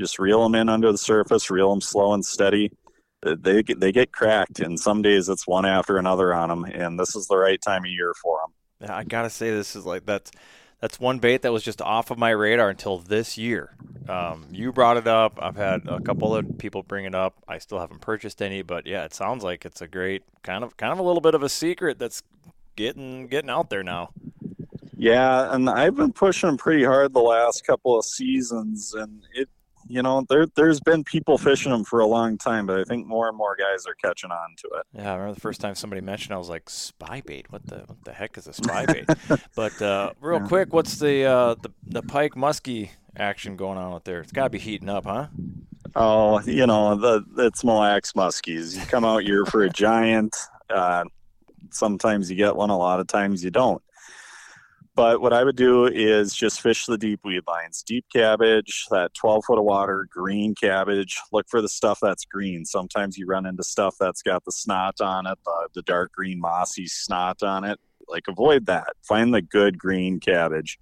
Just 0.00 0.18
reel 0.18 0.42
them 0.42 0.54
in 0.54 0.68
under 0.68 0.90
the 0.90 0.98
surface, 0.98 1.50
reel 1.50 1.70
them 1.70 1.80
slow 1.80 2.14
and 2.14 2.24
steady. 2.24 2.72
they 3.22 3.62
they 3.62 3.92
get 3.92 4.12
cracked, 4.12 4.58
and 4.58 4.78
some 4.78 5.02
days 5.02 5.28
it's 5.28 5.46
one 5.46 5.64
after 5.64 5.98
another 5.98 6.34
on 6.34 6.48
them. 6.48 6.64
And 6.64 6.98
this 6.98 7.14
is 7.14 7.28
the 7.28 7.36
right 7.36 7.60
time 7.60 7.84
of 7.84 7.90
year 7.90 8.12
for 8.20 8.40
them. 8.42 8.88
Yeah, 8.88 8.96
I 8.96 9.04
gotta 9.04 9.30
say 9.30 9.50
this 9.50 9.76
is 9.76 9.86
like 9.86 10.04
that's 10.04 10.32
that's 10.80 11.00
one 11.00 11.18
bait 11.18 11.42
that 11.42 11.52
was 11.52 11.62
just 11.62 11.80
off 11.80 12.10
of 12.10 12.18
my 12.18 12.30
radar 12.30 12.68
until 12.68 12.98
this 12.98 13.38
year. 13.38 13.76
Um, 14.08 14.48
you 14.50 14.72
brought 14.72 14.98
it 14.98 15.06
up. 15.06 15.38
I've 15.40 15.56
had 15.56 15.86
a 15.88 16.00
couple 16.00 16.36
of 16.36 16.58
people 16.58 16.82
bring 16.82 17.06
it 17.06 17.14
up. 17.14 17.36
I 17.48 17.58
still 17.58 17.78
haven't 17.78 18.02
purchased 18.02 18.42
any, 18.42 18.60
but 18.60 18.86
yeah, 18.86 19.04
it 19.04 19.14
sounds 19.14 19.42
like 19.42 19.64
it's 19.64 19.80
a 19.80 19.88
great 19.88 20.24
kind 20.42 20.62
of 20.62 20.76
kind 20.76 20.92
of 20.92 20.98
a 20.98 21.02
little 21.02 21.22
bit 21.22 21.34
of 21.34 21.42
a 21.42 21.48
secret 21.48 21.98
that's 21.98 22.22
getting 22.76 23.26
getting 23.26 23.50
out 23.50 23.70
there 23.70 23.82
now. 23.82 24.10
Yeah, 24.96 25.52
and 25.52 25.68
I've 25.68 25.96
been 25.96 26.12
pushing 26.12 26.56
pretty 26.56 26.84
hard 26.84 27.12
the 27.12 27.20
last 27.20 27.66
couple 27.66 27.98
of 27.98 28.04
seasons, 28.04 28.94
and 28.94 29.22
it 29.34 29.48
you 29.88 30.02
know, 30.02 30.24
there 30.28 30.46
there's 30.54 30.80
been 30.80 31.04
people 31.04 31.38
fishing 31.38 31.72
them 31.72 31.84
for 31.84 32.00
a 32.00 32.06
long 32.06 32.38
time, 32.38 32.66
but 32.66 32.80
I 32.80 32.84
think 32.84 33.06
more 33.06 33.28
and 33.28 33.36
more 33.36 33.56
guys 33.56 33.86
are 33.86 33.94
catching 33.94 34.30
on 34.30 34.54
to 34.58 34.68
it. 34.78 34.86
Yeah, 34.94 35.12
I 35.12 35.16
remember 35.16 35.34
the 35.34 35.40
first 35.40 35.60
time 35.60 35.74
somebody 35.74 36.00
mentioned, 36.00 36.34
I 36.34 36.38
was 36.38 36.48
like, 36.48 36.68
spy 36.70 37.22
bait. 37.24 37.46
What 37.50 37.66
the 37.66 37.84
what 37.86 38.04
the 38.04 38.12
heck 38.12 38.38
is 38.38 38.46
a 38.46 38.52
spy 38.52 38.86
bait? 38.86 39.08
but 39.54 39.80
uh, 39.82 40.12
real 40.20 40.40
yeah. 40.40 40.46
quick, 40.46 40.72
what's 40.72 40.98
the, 40.98 41.24
uh, 41.24 41.54
the 41.54 41.70
the 41.86 42.02
pike 42.02 42.34
muskie 42.34 42.90
action 43.16 43.56
going 43.56 43.78
on 43.78 43.92
out 43.92 44.04
there? 44.04 44.20
It's 44.20 44.32
got 44.32 44.44
to 44.44 44.50
be 44.50 44.58
heating 44.58 44.88
up, 44.88 45.04
huh? 45.04 45.26
Oh, 45.94 46.40
you 46.40 46.66
know, 46.66 46.94
the 46.94 47.24
it's 47.38 47.62
Mille 47.62 47.76
Lacs 47.76 48.12
muskies. 48.12 48.78
You 48.78 48.86
come 48.86 49.04
out 49.04 49.22
here 49.22 49.44
for 49.44 49.62
a 49.62 49.70
giant. 49.70 50.36
Uh, 50.70 51.04
sometimes 51.74 52.30
you 52.30 52.36
get 52.36 52.56
one, 52.56 52.70
a 52.70 52.76
lot 52.76 53.00
of 53.00 53.06
times 53.06 53.42
you 53.42 53.50
don't. 53.50 53.82
But 54.96 55.20
what 55.20 55.32
I 55.32 55.42
would 55.42 55.56
do 55.56 55.86
is 55.86 56.34
just 56.34 56.60
fish 56.60 56.86
the 56.86 56.96
deep 56.96 57.20
weed 57.24 57.42
lines, 57.48 57.82
deep 57.82 58.04
cabbage, 58.12 58.86
that 58.90 59.12
12 59.14 59.44
foot 59.44 59.58
of 59.58 59.64
water, 59.64 60.06
green 60.08 60.54
cabbage. 60.54 61.18
Look 61.32 61.46
for 61.48 61.60
the 61.60 61.68
stuff 61.68 61.98
that's 62.00 62.24
green. 62.24 62.64
Sometimes 62.64 63.18
you 63.18 63.26
run 63.26 63.44
into 63.44 63.64
stuff 63.64 63.96
that's 63.98 64.22
got 64.22 64.44
the 64.44 64.52
snot 64.52 65.00
on 65.00 65.26
it, 65.26 65.38
the, 65.44 65.68
the 65.74 65.82
dark 65.82 66.12
green 66.12 66.38
mossy 66.38 66.86
snot 66.86 67.42
on 67.42 67.64
it. 67.64 67.80
Like 68.06 68.28
avoid 68.28 68.66
that. 68.66 68.92
Find 69.02 69.34
the 69.34 69.42
good 69.42 69.78
green 69.78 70.20
cabbage 70.20 70.78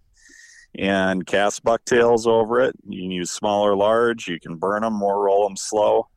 and 0.78 1.26
cast 1.26 1.64
bucktails 1.64 2.26
over 2.26 2.60
it. 2.60 2.74
You 2.86 3.02
can 3.02 3.10
use 3.10 3.30
small 3.30 3.62
or 3.62 3.76
large. 3.76 4.28
You 4.28 4.40
can 4.40 4.56
burn 4.56 4.82
them 4.82 5.02
or 5.02 5.24
roll 5.24 5.46
them 5.46 5.56
slow. 5.56 6.08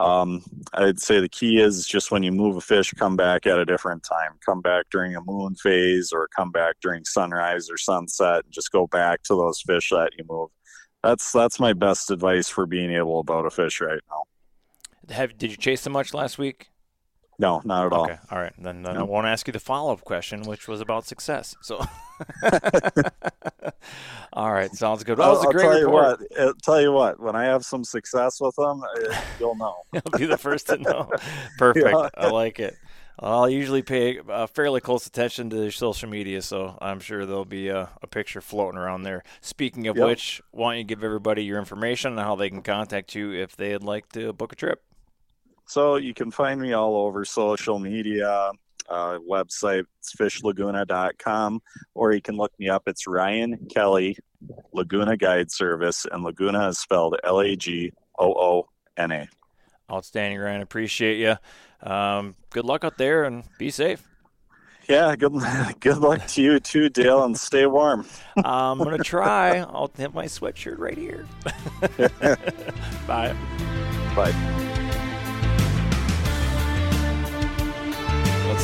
Um, 0.00 0.42
I'd 0.72 0.98
say 0.98 1.20
the 1.20 1.28
key 1.28 1.60
is 1.60 1.86
just 1.86 2.10
when 2.10 2.22
you 2.22 2.32
move 2.32 2.56
a 2.56 2.60
fish, 2.60 2.92
come 2.94 3.16
back 3.16 3.46
at 3.46 3.58
a 3.58 3.66
different 3.66 4.02
time. 4.02 4.32
Come 4.44 4.62
back 4.62 4.86
during 4.90 5.14
a 5.14 5.20
moon 5.20 5.54
phase 5.54 6.10
or 6.10 6.26
come 6.34 6.50
back 6.50 6.76
during 6.80 7.04
sunrise 7.04 7.68
or 7.70 7.76
sunset. 7.76 8.44
And 8.44 8.52
just 8.52 8.72
go 8.72 8.86
back 8.86 9.22
to 9.24 9.34
those 9.34 9.60
fish 9.60 9.90
that 9.90 10.12
you 10.16 10.24
move. 10.28 10.48
That's 11.02 11.32
that's 11.32 11.60
my 11.60 11.74
best 11.74 12.10
advice 12.10 12.48
for 12.48 12.66
being 12.66 12.92
able 12.92 13.22
to 13.22 13.26
boat 13.26 13.46
a 13.46 13.50
fish 13.50 13.80
right 13.80 14.00
now. 14.10 15.14
Have 15.14 15.36
did 15.36 15.50
you 15.50 15.56
chase 15.56 15.84
them 15.84 15.92
much 15.92 16.14
last 16.14 16.38
week? 16.38 16.70
No, 17.38 17.62
not 17.64 17.86
at 17.86 17.92
all. 17.92 18.04
Okay, 18.04 18.18
all 18.30 18.38
right. 18.38 18.52
Then, 18.58 18.82
then 18.82 18.98
I 18.98 19.02
won't 19.02 19.26
ask 19.26 19.46
you 19.46 19.52
the 19.52 19.60
follow 19.60 19.94
up 19.94 20.02
question, 20.02 20.42
which 20.42 20.68
was 20.68 20.82
about 20.82 21.06
success. 21.06 21.56
So, 21.62 21.78
all 24.32 24.52
right, 24.52 24.72
sounds 24.72 25.04
good. 25.04 25.18
That 25.18 25.28
was 25.28 25.44
a 25.44 25.48
great 25.48 25.64
I'll 25.64 25.70
tell 25.72 25.80
report. 25.80 26.20
You 26.20 26.30
what, 26.30 26.40
I'll 26.40 26.54
tell 26.54 26.80
you 26.80 26.92
what, 26.92 27.20
when 27.20 27.36
I 27.36 27.44
have 27.44 27.64
some 27.64 27.84
success 27.84 28.40
with 28.40 28.56
them, 28.56 28.82
uh, 28.82 29.20
you'll 29.38 29.56
know. 29.56 29.76
you'll 29.92 30.18
be 30.18 30.26
the 30.26 30.38
first 30.38 30.66
to 30.68 30.78
know. 30.78 31.10
Perfect. 31.58 31.88
Yeah. 31.90 32.08
I 32.14 32.28
like 32.30 32.60
it. 32.60 32.76
I'll 33.22 33.50
usually 33.50 33.82
pay 33.82 34.18
uh, 34.18 34.46
fairly 34.46 34.80
close 34.80 35.06
attention 35.06 35.50
to 35.50 35.56
their 35.56 35.70
social 35.70 36.08
media, 36.08 36.40
so 36.40 36.78
I'm 36.80 37.00
sure 37.00 37.26
there'll 37.26 37.44
be 37.44 37.68
a, 37.68 37.90
a 38.00 38.06
picture 38.06 38.40
floating 38.40 38.78
around 38.78 39.02
there. 39.02 39.24
Speaking 39.42 39.88
of 39.88 39.96
yep. 39.98 40.06
which, 40.06 40.40
why 40.52 40.72
don't 40.72 40.78
you 40.78 40.84
give 40.84 41.04
everybody 41.04 41.44
your 41.44 41.58
information 41.58 42.12
and 42.12 42.20
how 42.20 42.34
they 42.34 42.48
can 42.48 42.62
contact 42.62 43.14
you 43.14 43.32
if 43.32 43.56
they'd 43.56 43.82
like 43.82 44.10
to 44.12 44.32
book 44.32 44.54
a 44.54 44.56
trip? 44.56 44.82
So 45.66 45.96
you 45.96 46.14
can 46.14 46.30
find 46.30 46.60
me 46.60 46.72
all 46.72 46.96
over 46.96 47.24
social 47.26 47.78
media, 47.78 48.50
uh, 48.90 49.18
website, 49.28 49.84
it's 49.98 50.14
fishlagoona.com, 50.14 51.62
or 51.94 52.12
you 52.12 52.20
can 52.20 52.36
look 52.36 52.52
me 52.58 52.68
up. 52.68 52.82
It's 52.86 53.06
Ryan 53.06 53.66
Kelly, 53.70 54.18
Lagoona 54.74 55.18
Guide 55.18 55.50
Service, 55.50 56.06
and 56.10 56.24
Lagoona 56.24 56.68
is 56.70 56.78
spelled 56.78 57.16
L 57.24 57.40
A 57.40 57.56
G 57.56 57.92
O 58.18 58.32
O 58.32 58.68
N 58.96 59.12
A. 59.12 59.28
Outstanding, 59.90 60.38
Ryan. 60.38 60.60
Appreciate 60.60 61.18
you. 61.18 61.88
Um, 61.88 62.36
good 62.50 62.64
luck 62.64 62.84
out 62.84 62.98
there 62.98 63.24
and 63.24 63.44
be 63.58 63.70
safe. 63.70 64.06
Yeah, 64.88 65.14
good 65.14 65.32
good 65.80 65.98
luck 65.98 66.26
to 66.28 66.42
you 66.42 66.58
too, 66.60 66.88
Dale, 66.88 67.24
and 67.24 67.38
stay 67.38 67.66
warm. 67.66 68.06
I'm 68.36 68.78
gonna 68.78 68.98
try. 68.98 69.58
I'll 69.58 69.90
have 69.98 70.14
my 70.14 70.26
sweatshirt 70.26 70.78
right 70.78 70.98
here. 70.98 71.26
Bye. 73.06 73.36
Bye. 74.16 74.66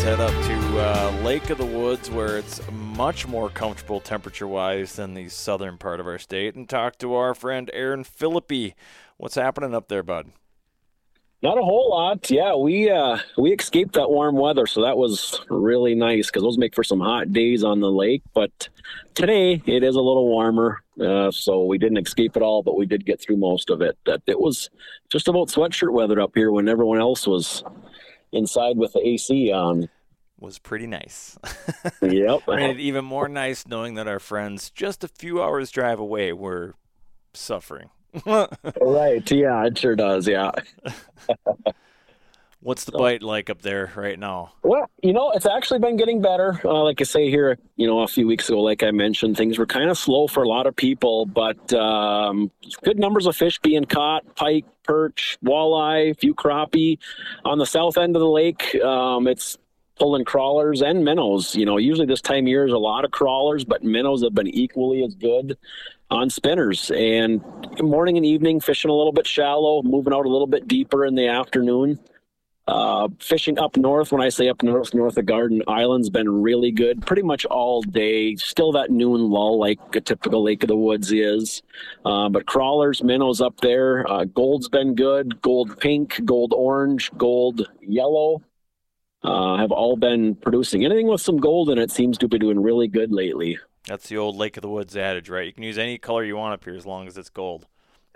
Head 0.07 0.21
up 0.21 0.31
to 0.45 0.79
uh, 0.79 1.21
Lake 1.25 1.51
of 1.51 1.59
the 1.59 1.67
Woods, 1.67 2.09
where 2.09 2.39
it's 2.39 2.61
much 2.71 3.27
more 3.27 3.51
comfortable 3.51 3.99
temperature 3.99 4.47
wise 4.47 4.95
than 4.95 5.15
the 5.15 5.29
southern 5.29 5.79
part 5.79 5.99
of 5.99 6.07
our 6.07 6.17
state, 6.17 6.55
and 6.55 6.69
talk 6.69 6.97
to 6.99 7.15
our 7.15 7.35
friend 7.35 7.69
Aaron 7.75 8.05
Philippi. 8.05 8.77
What's 9.17 9.35
happening 9.35 9.75
up 9.75 9.89
there, 9.89 10.05
bud? 10.05 10.31
Not 11.43 11.59
a 11.59 11.63
whole 11.63 11.91
lot. 11.91 12.31
Yeah, 12.31 12.55
we 12.55 12.89
uh, 12.89 13.19
we 13.37 13.53
escaped 13.53 13.95
that 13.95 14.09
warm 14.09 14.37
weather, 14.37 14.69
so 14.69 14.83
that 14.83 14.97
was 14.97 15.41
really 15.51 15.97
nice 15.97 16.29
because 16.29 16.45
those 16.45 16.57
make 16.57 16.77
for 16.77 16.85
some 16.85 17.01
hot 17.01 17.33
days 17.33 17.65
on 17.65 17.81
the 17.81 17.91
lake. 17.91 18.23
But 18.33 18.69
today 19.17 19.61
it 19.67 19.83
is 19.83 19.97
a 19.97 20.01
little 20.01 20.29
warmer, 20.29 20.85
uh, 21.01 21.33
so 21.33 21.65
we 21.65 21.79
didn't 21.79 21.99
escape 21.99 22.37
it 22.37 22.43
all, 22.45 22.63
but 22.63 22.79
we 22.79 22.87
did 22.87 23.05
get 23.05 23.21
through 23.21 23.39
most 23.39 23.71
of 23.71 23.83
it. 23.83 23.99
That 24.07 24.23
it 24.29 24.39
was 24.39 24.71
just 25.11 25.27
about 25.27 25.49
sweatshirt 25.49 25.93
weather 25.93 26.21
up 26.21 26.31
here 26.37 26.53
when 26.53 26.69
everyone 26.69 27.01
else 27.01 27.27
was 27.27 27.65
inside 28.31 28.77
with 28.77 28.93
the 28.93 29.05
AC 29.05 29.51
on. 29.51 29.89
Was 30.39 30.59
pretty 30.59 30.87
nice. 30.87 31.39
yep. 32.03 32.41
Made 32.49 32.77
it 32.77 32.81
even 32.81 33.05
more 33.05 33.29
nice 33.29 33.67
knowing 33.67 33.95
that 33.95 34.07
our 34.07 34.19
friends 34.19 34.71
just 34.71 35.03
a 35.03 35.09
few 35.09 35.43
hours 35.43 35.71
drive 35.71 35.99
away 35.99 36.33
were 36.33 36.75
suffering. 37.33 37.89
right. 38.27 39.31
Yeah, 39.31 39.65
it 39.67 39.79
sure 39.79 39.97
does. 39.97 40.29
Yeah. 40.29 40.51
What's 42.61 42.85
the 42.85 42.93
so, 42.93 42.99
bite 42.99 43.23
like 43.23 43.49
up 43.49 43.63
there 43.63 43.93
right 43.95 44.19
now? 44.19 44.53
Well, 44.63 44.91
you 45.01 45.13
know, 45.13 45.31
it's 45.31 45.47
actually 45.47 45.79
been 45.79 45.97
getting 45.97 46.21
better. 46.21 46.61
Uh, 46.65 46.83
like 46.83 47.01
I 47.01 47.05
say 47.05 47.31
here, 47.31 47.59
you 47.77 47.87
know, 47.87 48.01
a 48.01 48.09
few 48.09 48.27
weeks 48.27 48.49
ago, 48.49 48.61
like 48.61 48.83
I 48.83 48.91
mentioned, 48.91 49.37
things 49.37 49.57
were 49.57 49.67
kind 49.67 49.89
of 49.89 49.97
slow 49.97 50.27
for 50.27 50.43
a 50.43 50.49
lot 50.49 50.67
of 50.67 50.75
people, 50.75 51.27
but 51.27 51.73
um, 51.73 52.51
good 52.83 52.99
numbers 52.99 53.27
of 53.27 53.37
fish 53.37 53.61
being 53.61 53.85
caught 53.85 54.35
pike, 54.35 54.65
perch, 54.83 55.39
walleye, 55.45 56.11
a 56.11 56.15
few 56.15 56.35
crappie. 56.35 56.99
On 57.45 57.59
the 57.59 57.67
south 57.67 57.97
end 57.99 58.17
of 58.17 58.21
the 58.21 58.29
lake, 58.29 58.75
um, 58.83 59.29
it's 59.29 59.59
pulling 59.99 60.25
crawlers 60.25 60.83
and 60.83 61.05
minnows. 61.05 61.55
You 61.55 61.67
know, 61.67 61.77
usually 61.77 62.07
this 62.07 62.21
time 62.21 62.45
of 62.45 62.49
year 62.49 62.67
is 62.67 62.73
a 62.73 62.79
lot 62.79 63.05
of 63.05 63.11
crawlers, 63.11 63.65
but 63.65 63.83
minnows 63.83 64.23
have 64.23 64.35
been 64.35 64.49
equally 64.49 65.05
as 65.05 65.15
good 65.15 65.57
on 66.11 66.31
spinners. 66.31 66.91
And 66.91 67.43
morning 67.81 68.17
and 68.17 68.27
evening, 68.27 68.61
fishing 68.61 68.91
a 68.91 68.95
little 68.95 69.13
bit 69.13 69.27
shallow, 69.27 69.83
moving 69.83 70.13
out 70.13 70.27
a 70.27 70.29
little 70.29 70.47
bit 70.47 70.69
deeper 70.69 71.05
in 71.05 71.15
the 71.15 71.29
afternoon. 71.29 71.99
Uh, 72.69 73.07
fishing 73.21 73.61
up 73.61 73.77
north, 73.77 74.11
when 74.11 74.21
I 74.21 74.29
say 74.29 74.49
up 74.49 74.61
north, 74.61 74.93
north 74.93 75.17
of 75.17 75.25
Garden 75.27 75.63
Island's 75.69 76.11
been 76.11 76.43
really 76.43 76.73
good 76.73 77.07
pretty 77.07 77.23
much 77.23 77.45
all 77.47 77.81
day. 77.81 78.35
Still 78.35 78.73
that 78.73 78.91
noon 78.91 79.31
lull 79.31 79.61
like 79.61 79.79
a 79.95 80.01
typical 80.01 80.43
Lake 80.43 80.65
of 80.65 80.69
the 80.69 80.77
Woods 80.77 81.13
is. 81.13 81.63
Uh, 82.05 82.29
but 82.29 82.47
crawlers, 82.47 83.05
minnows 83.05 83.41
up 83.41 83.61
there. 83.61 84.09
Uh, 84.11 84.25
gold's 84.25 84.69
been 84.69 84.97
good. 84.97 85.41
Gold 85.43 85.79
pink, 85.79 86.21
gold 86.25 86.53
orange, 86.53 87.13
gold 87.17 87.69
yellow. 87.81 88.43
Uh, 89.23 89.57
have 89.57 89.73
all 89.73 89.97
been 89.97 90.35
producing. 90.37 90.85
Anything 90.85 91.09
with 91.09 91.21
some 91.21 91.39
gold 91.39 91.71
in 91.71 91.79
it 91.79 91.91
seems 91.91 92.19
to 92.19 92.29
be 92.29 92.39
doing 92.39 92.63
really 92.63 92.87
good 92.87 93.13
lately. 93.13 93.59
That's 93.87 94.09
the 94.09 94.19
old 94.19 94.37
Lake 94.37 94.57
of 94.57 94.63
the 94.63 94.69
Woods 94.69 94.97
adage, 94.97 95.29
right? 95.29 95.47
You 95.47 95.53
can 95.53 95.63
use 95.63 95.79
any 95.79 95.99
color 95.99 96.25
you 96.25 96.37
want 96.37 96.55
up 96.55 96.65
here 96.65 96.75
as 96.75 96.87
long 96.87 97.07
as 97.07 97.17
it's 97.17 97.31
gold. 97.31 97.67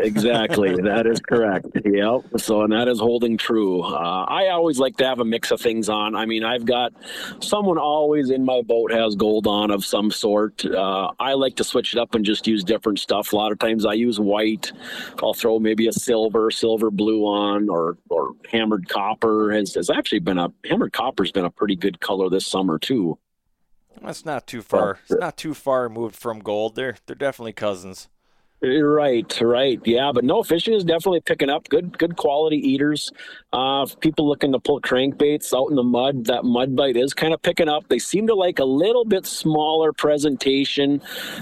Exactly. 0.00 0.74
that 0.82 1.06
is 1.06 1.20
correct. 1.20 1.66
Yep. 1.84 2.40
So, 2.40 2.62
and 2.62 2.72
that 2.72 2.88
is 2.88 2.98
holding 2.98 3.36
true. 3.36 3.82
Uh, 3.82 4.24
I 4.24 4.48
always 4.48 4.78
like 4.78 4.96
to 4.98 5.06
have 5.06 5.20
a 5.20 5.24
mix 5.24 5.50
of 5.50 5.60
things 5.60 5.88
on. 5.88 6.14
I 6.14 6.26
mean, 6.26 6.44
I've 6.44 6.64
got 6.64 6.92
someone 7.40 7.78
always 7.78 8.30
in 8.30 8.44
my 8.44 8.62
boat 8.62 8.92
has 8.92 9.14
gold 9.14 9.46
on 9.46 9.70
of 9.70 9.84
some 9.84 10.10
sort. 10.10 10.64
Uh, 10.64 11.10
I 11.18 11.34
like 11.34 11.56
to 11.56 11.64
switch 11.64 11.94
it 11.94 12.00
up 12.00 12.14
and 12.14 12.24
just 12.24 12.46
use 12.46 12.64
different 12.64 12.98
stuff. 12.98 13.32
A 13.32 13.36
lot 13.36 13.52
of 13.52 13.58
times 13.58 13.84
I 13.86 13.94
use 13.94 14.18
white. 14.18 14.72
I'll 15.22 15.34
throw 15.34 15.58
maybe 15.58 15.88
a 15.88 15.92
silver, 15.92 16.50
silver 16.50 16.90
blue 16.90 17.24
on, 17.24 17.68
or 17.68 17.98
or 18.08 18.32
hammered 18.50 18.88
copper 18.88 19.52
has, 19.52 19.74
has 19.74 19.90
actually 19.90 20.20
been 20.20 20.38
a 20.38 20.52
hammered 20.64 20.92
copper's 20.92 21.32
been 21.32 21.44
a 21.44 21.50
pretty 21.50 21.76
good 21.76 22.00
color 22.00 22.28
this 22.28 22.46
summer 22.46 22.78
too. 22.78 23.18
That's 24.02 24.24
not 24.24 24.46
too 24.46 24.62
far. 24.62 24.98
It's 25.08 25.20
not 25.20 25.36
too 25.36 25.54
far 25.54 25.88
moved 25.88 26.16
from 26.16 26.40
gold. 26.40 26.74
They're 26.74 26.96
they're 27.06 27.16
definitely 27.16 27.52
cousins. 27.52 28.08
Right, 28.62 29.40
right, 29.40 29.80
yeah, 29.86 30.12
but 30.12 30.22
no, 30.22 30.42
fishing 30.42 30.74
is 30.74 30.84
definitely 30.84 31.22
picking 31.22 31.48
up. 31.48 31.66
Good, 31.70 31.96
good 31.96 32.16
quality 32.16 32.58
eaters. 32.58 33.10
Uh, 33.54 33.86
people 34.00 34.28
looking 34.28 34.52
to 34.52 34.58
pull 34.58 34.82
crankbaits 34.82 35.56
out 35.56 35.70
in 35.70 35.76
the 35.76 35.82
mud. 35.82 36.26
That 36.26 36.44
mud 36.44 36.76
bite 36.76 36.96
is 36.96 37.14
kind 37.14 37.32
of 37.32 37.40
picking 37.40 37.70
up. 37.70 37.88
They 37.88 37.98
seem 37.98 38.26
to 38.26 38.34
like 38.34 38.58
a 38.58 38.64
little 38.64 39.06
bit 39.06 39.24
smaller 39.24 39.94
presentation, 39.94 41.00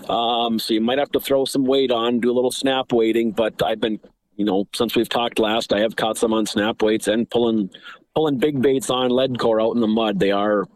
um, 0.08 0.60
so 0.60 0.74
you 0.74 0.80
might 0.80 0.98
have 0.98 1.10
to 1.10 1.20
throw 1.20 1.44
some 1.44 1.64
weight 1.64 1.90
on, 1.90 2.20
do 2.20 2.30
a 2.30 2.36
little 2.36 2.52
snap 2.52 2.92
weighting. 2.92 3.32
But 3.32 3.60
I've 3.64 3.80
been 3.80 3.98
you 4.38 4.44
know, 4.44 4.68
since 4.72 4.94
we've 4.94 5.08
talked 5.08 5.40
last, 5.40 5.72
I 5.72 5.80
have 5.80 5.96
caught 5.96 6.16
some 6.16 6.32
on 6.32 6.46
snap 6.46 6.80
weights 6.80 7.08
and 7.08 7.28
pulling 7.28 7.70
pulling 8.14 8.38
big 8.38 8.62
baits 8.62 8.88
on 8.88 9.10
lead 9.10 9.38
core 9.38 9.60
out 9.60 9.74
in 9.74 9.80
the 9.80 9.88
mud. 9.88 10.20
They 10.20 10.30
are 10.30 10.66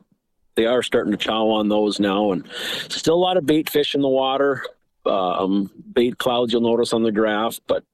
they 0.56 0.66
are 0.66 0.82
starting 0.82 1.12
to 1.12 1.16
chow 1.16 1.48
on 1.48 1.68
those 1.68 2.00
now, 2.00 2.32
and 2.32 2.44
still 2.88 3.14
a 3.14 3.16
lot 3.16 3.36
of 3.36 3.46
bait 3.46 3.70
fish 3.70 3.94
in 3.94 4.02
the 4.02 4.08
water. 4.08 4.64
Um, 5.06 5.70
bait 5.92 6.18
clouds 6.18 6.52
you'll 6.52 6.62
notice 6.62 6.92
on 6.92 7.02
the 7.02 7.12
graph, 7.12 7.60
but 7.66 7.84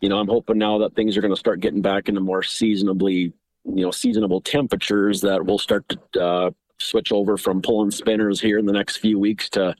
you 0.00 0.08
know 0.08 0.18
I'm 0.18 0.28
hoping 0.28 0.58
now 0.58 0.78
that 0.78 0.94
things 0.94 1.16
are 1.16 1.20
going 1.20 1.32
to 1.32 1.38
start 1.38 1.60
getting 1.60 1.82
back 1.82 2.08
into 2.08 2.20
more 2.20 2.42
seasonably, 2.42 3.32
you 3.64 3.84
know, 3.84 3.90
seasonable 3.90 4.40
temperatures 4.40 5.20
that 5.22 5.44
we'll 5.44 5.58
start 5.58 5.88
to 5.88 6.22
uh, 6.22 6.50
switch 6.78 7.12
over 7.12 7.36
from 7.36 7.62
pulling 7.62 7.90
spinners 7.90 8.40
here 8.40 8.58
in 8.58 8.66
the 8.66 8.72
next 8.72 8.98
few 8.98 9.18
weeks 9.18 9.48
to 9.50 9.74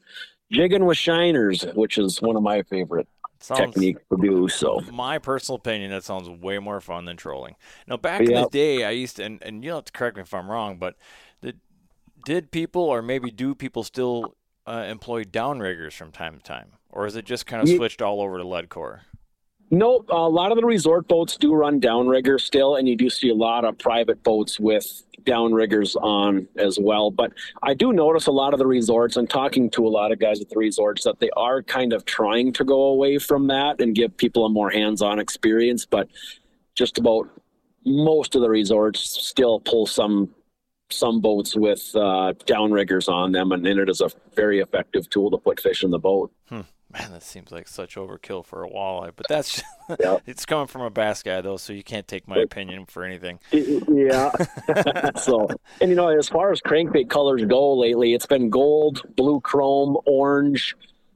jigging 0.50 0.84
with 0.84 0.98
shiners, 0.98 1.64
which 1.74 1.98
is 1.98 2.20
one 2.20 2.36
of 2.36 2.42
my 2.42 2.62
favorite 2.62 3.08
sounds, 3.40 3.60
techniques 3.60 4.02
to 4.10 4.18
do. 4.20 4.48
So, 4.48 4.80
my 4.92 5.18
personal 5.18 5.56
opinion, 5.56 5.90
that 5.90 6.04
sounds 6.04 6.28
way 6.28 6.58
more 6.58 6.80
fun 6.80 7.04
than 7.04 7.16
trolling. 7.16 7.56
Now, 7.86 7.96
back 7.96 8.20
yep. 8.20 8.28
in 8.30 8.34
the 8.34 8.48
day, 8.50 8.84
I 8.84 8.90
used 8.90 9.16
to, 9.16 9.24
and, 9.24 9.42
and 9.42 9.64
you 9.64 9.70
don't 9.70 9.78
have 9.78 9.84
to 9.86 9.92
correct 9.92 10.16
me 10.16 10.22
if 10.22 10.34
I'm 10.34 10.50
wrong, 10.50 10.78
but 10.78 10.96
the, 11.40 11.54
did 12.24 12.50
people, 12.50 12.82
or 12.82 13.02
maybe 13.02 13.30
do 13.30 13.54
people 13.54 13.82
still 13.82 14.34
uh, 14.68 14.84
employ 14.88 15.24
downriggers 15.24 15.94
from 15.94 16.12
time 16.12 16.36
to 16.36 16.42
time, 16.42 16.72
or 16.90 17.06
is 17.06 17.16
it 17.16 17.24
just 17.24 17.46
kind 17.46 17.62
of 17.62 17.68
switched 17.74 18.02
all 18.02 18.20
over 18.20 18.38
to 18.38 18.44
lead 18.44 18.68
core? 18.68 19.02
No, 19.70 20.04
a 20.08 20.28
lot 20.28 20.50
of 20.50 20.56
the 20.56 20.64
resort 20.64 21.08
boats 21.08 21.36
do 21.36 21.52
run 21.54 21.80
downriggers 21.80 22.40
still, 22.40 22.76
and 22.76 22.88
you 22.88 22.96
do 22.96 23.10
see 23.10 23.28
a 23.30 23.34
lot 23.34 23.64
of 23.64 23.78
private 23.78 24.22
boats 24.22 24.58
with 24.58 25.04
downriggers 25.24 25.94
on 25.96 26.48
as 26.56 26.78
well. 26.80 27.10
But 27.10 27.32
I 27.62 27.74
do 27.74 27.92
notice 27.92 28.26
a 28.26 28.32
lot 28.32 28.54
of 28.54 28.58
the 28.58 28.66
resorts 28.66 29.16
and 29.16 29.28
talking 29.28 29.68
to 29.70 29.86
a 29.86 29.90
lot 29.90 30.12
of 30.12 30.18
guys 30.18 30.40
at 30.40 30.48
the 30.48 30.56
resorts 30.56 31.04
that 31.04 31.20
they 31.20 31.30
are 31.36 31.62
kind 31.62 31.92
of 31.92 32.04
trying 32.04 32.52
to 32.54 32.64
go 32.64 32.84
away 32.84 33.18
from 33.18 33.46
that 33.48 33.80
and 33.80 33.94
give 33.94 34.16
people 34.16 34.46
a 34.46 34.48
more 34.48 34.70
hands-on 34.70 35.18
experience. 35.18 35.84
But 35.84 36.08
just 36.74 36.96
about 36.96 37.28
most 37.84 38.34
of 38.34 38.42
the 38.42 38.48
resorts 38.48 39.00
still 39.00 39.60
pull 39.60 39.86
some 39.86 40.34
some 40.90 41.20
boats 41.20 41.54
with 41.54 41.90
uh, 41.94 42.32
downriggers 42.46 43.08
on 43.08 43.32
them, 43.32 43.52
and, 43.52 43.66
and 43.66 43.78
it 43.78 43.88
is 43.88 44.00
a 44.00 44.10
very 44.34 44.60
effective 44.60 45.08
tool 45.10 45.30
to 45.30 45.38
put 45.38 45.60
fish 45.60 45.82
in 45.82 45.90
the 45.90 45.98
boat. 45.98 46.32
Hmm. 46.48 46.62
Man, 46.90 47.12
that 47.12 47.22
seems 47.22 47.52
like 47.52 47.68
such 47.68 47.96
overkill 47.96 48.42
for 48.46 48.64
a 48.64 48.68
walleye, 48.68 49.12
but 49.14 49.26
that's 49.28 49.62
it's 50.26 50.46
coming 50.46 50.68
from 50.68 50.80
a 50.80 50.90
bass 50.90 51.22
guy 51.22 51.42
though, 51.42 51.58
so 51.58 51.74
you 51.74 51.82
can't 51.82 52.08
take 52.08 52.26
my 52.26 52.38
opinion 52.38 52.86
for 52.86 53.04
anything. 53.04 53.38
Yeah. 53.52 54.30
so, 55.16 55.48
and 55.80 55.90
you 55.90 55.96
know, 55.96 56.08
as 56.08 56.28
far 56.28 56.50
as 56.50 56.60
crankbait 56.62 57.10
colors 57.10 57.44
go 57.44 57.74
lately, 57.74 58.14
it's 58.14 58.24
been 58.26 58.48
gold, 58.48 59.02
blue 59.16 59.40
chrome, 59.40 59.98
orange. 60.06 60.74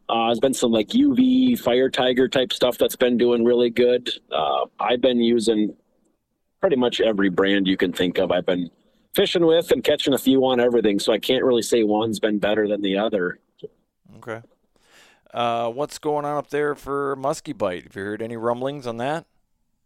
Uh, 0.08 0.26
there's 0.26 0.40
been 0.40 0.52
some 0.52 0.72
like 0.72 0.88
UV 0.88 1.58
fire 1.58 1.88
tiger 1.88 2.28
type 2.28 2.52
stuff 2.52 2.76
that's 2.76 2.96
been 2.96 3.16
doing 3.16 3.44
really 3.44 3.70
good. 3.70 4.10
Uh, 4.30 4.66
I've 4.78 5.00
been 5.00 5.20
using 5.20 5.74
pretty 6.60 6.76
much 6.76 7.00
every 7.00 7.30
brand 7.30 7.66
you 7.66 7.78
can 7.78 7.92
think 7.92 8.18
of. 8.18 8.30
I've 8.30 8.46
been 8.46 8.70
fishing 9.14 9.46
with 9.46 9.70
and 9.70 9.84
catching 9.84 10.14
a 10.14 10.18
few 10.18 10.44
on 10.44 10.60
everything, 10.60 10.98
so 10.98 11.12
I 11.12 11.18
can't 11.18 11.44
really 11.44 11.62
say 11.62 11.82
one's 11.82 12.20
been 12.20 12.38
better 12.38 12.66
than 12.68 12.82
the 12.82 12.98
other. 12.98 13.38
Okay. 14.16 14.40
Uh, 15.32 15.70
what's 15.70 15.98
going 15.98 16.24
on 16.24 16.36
up 16.36 16.50
there 16.50 16.74
for 16.74 17.16
muskie 17.16 17.56
bite? 17.56 17.84
Have 17.84 17.96
you 17.96 18.02
heard 18.02 18.22
any 18.22 18.36
rumblings 18.36 18.86
on 18.86 18.98
that? 18.98 19.26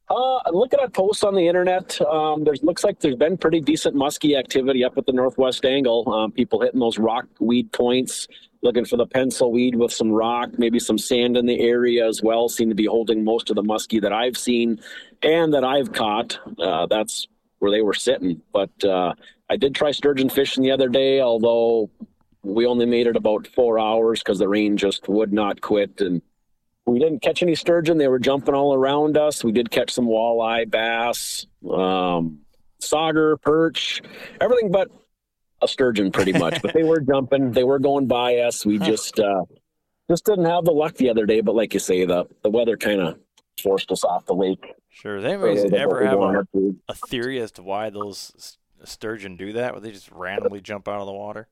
Uh, 0.09 0.39
looking 0.53 0.79
at 0.81 0.93
posts 0.93 1.25
on 1.25 1.35
the 1.35 1.49
internet, 1.49 2.01
um, 2.03 2.45
there's 2.45 2.63
looks 2.63 2.85
like 2.85 3.01
there's 3.01 3.17
been 3.17 3.37
pretty 3.37 3.61
decent 3.61 3.97
muskie 3.97 4.39
activity 4.39 4.85
up 4.85 4.97
at 4.97 5.05
the 5.05 5.13
northwest 5.13 5.65
angle. 5.65 6.09
Um, 6.13 6.31
people 6.31 6.61
hitting 6.61 6.79
those 6.79 6.97
rock 6.97 7.27
weed 7.41 7.73
points, 7.73 8.29
looking 8.63 8.85
for 8.85 8.97
the 8.97 9.07
pencil 9.07 9.51
weed 9.51 9.75
with 9.75 9.93
some 9.93 10.13
rock, 10.13 10.51
maybe 10.59 10.79
some 10.79 10.97
sand 10.97 11.37
in 11.37 11.45
the 11.45 11.61
area 11.61 12.07
as 12.07 12.23
well. 12.23 12.49
Seem 12.49 12.69
to 12.69 12.75
be 12.75 12.87
holding 12.87 13.25
most 13.25 13.51
of 13.51 13.57
the 13.57 13.65
muskie 13.65 14.01
that 14.01 14.13
I've 14.13 14.37
seen 14.37 14.81
and 15.23 15.53
that 15.55 15.65
I've 15.65 15.93
caught. 15.93 16.39
Uh, 16.57 16.87
that's 16.87 17.27
where 17.59 17.71
they 17.71 17.83
were 17.83 17.95
sitting. 17.95 18.43
But 18.53 18.85
uh, 18.85 19.15
I 19.49 19.57
did 19.57 19.75
try 19.75 19.91
sturgeon 19.91 20.29
fishing 20.29 20.63
the 20.63 20.73
other 20.73 20.89
day, 20.89 21.21
although 21.21 21.91
we 22.43 22.67
only 22.67 22.87
made 22.87 23.07
it 23.07 23.17
about 23.17 23.47
four 23.49 23.79
hours 23.79 24.21
because 24.21 24.39
the 24.39 24.49
rain 24.49 24.77
just 24.77 25.09
would 25.09 25.33
not 25.33 25.61
quit. 25.61 26.01
And 26.01 26.23
we 26.87 26.99
didn't 26.99 27.21
catch 27.21 27.43
any 27.43 27.55
sturgeon. 27.55 27.99
They 27.99 28.09
were 28.09 28.19
jumping 28.19 28.55
all 28.55 28.75
around 28.75 29.17
us. 29.17 29.43
We 29.43 29.53
did 29.53 29.71
catch 29.71 29.91
some 29.91 30.07
walleye 30.07 30.71
bass 30.71 31.47
um, 31.69 32.41
sauger 32.81 33.41
perch 33.41 34.03
everything 34.41 34.71
but 34.71 34.91
a 35.63 35.69
sturgeon 35.69 36.13
pretty 36.13 36.33
much. 36.33 36.63
But 36.63 36.75
they 36.75 36.85
were 36.85 37.01
jumping. 37.13 37.53
They 37.53 37.65
were 37.65 37.79
going 37.79 38.07
by 38.07 38.37
us. 38.39 38.65
We 38.65 38.79
just 38.79 39.19
uh, 39.19 39.45
just 40.09 40.25
didn't 40.25 40.45
have 40.45 40.65
the 40.65 40.73
luck 40.73 40.95
the 40.95 41.11
other 41.11 41.27
day. 41.27 41.41
But 41.41 41.55
like 41.55 41.75
you 41.75 41.81
say 41.81 42.05
the 42.05 42.27
the 42.43 42.51
weather 42.51 42.77
kind 42.77 43.01
of 43.01 43.19
forced 43.63 43.91
us 43.91 44.05
off 44.05 44.27
the 44.27 44.35
lake 44.35 44.76
sure 44.97 45.21
they 45.21 45.35
ever 45.35 46.05
have 46.05 46.19
a, 46.19 46.47
a 46.89 46.95
theory 46.95 47.41
as 47.41 47.53
to 47.53 47.63
why 47.63 47.91
those 47.91 48.59
sturgeon 48.85 49.37
do 49.37 49.53
that 49.53 49.73
where 49.73 49.81
they 49.81 49.91
just 49.91 50.11
randomly 50.13 50.61
jump 50.61 50.87
out 50.87 51.01
of 51.01 51.07
the 51.07 51.13
water 51.13 51.49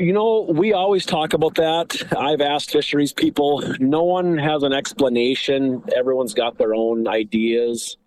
you 0.00 0.14
know, 0.14 0.46
we 0.48 0.72
always 0.72 1.04
talk 1.04 1.34
about 1.34 1.56
that. 1.56 1.94
I've 2.16 2.40
asked 2.40 2.70
fisheries 2.70 3.12
people. 3.12 3.62
No 3.78 4.02
one 4.02 4.38
has 4.38 4.62
an 4.62 4.72
explanation. 4.72 5.82
Everyone's 5.94 6.32
got 6.32 6.56
their 6.56 6.74
own 6.74 7.06
ideas. 7.06 7.98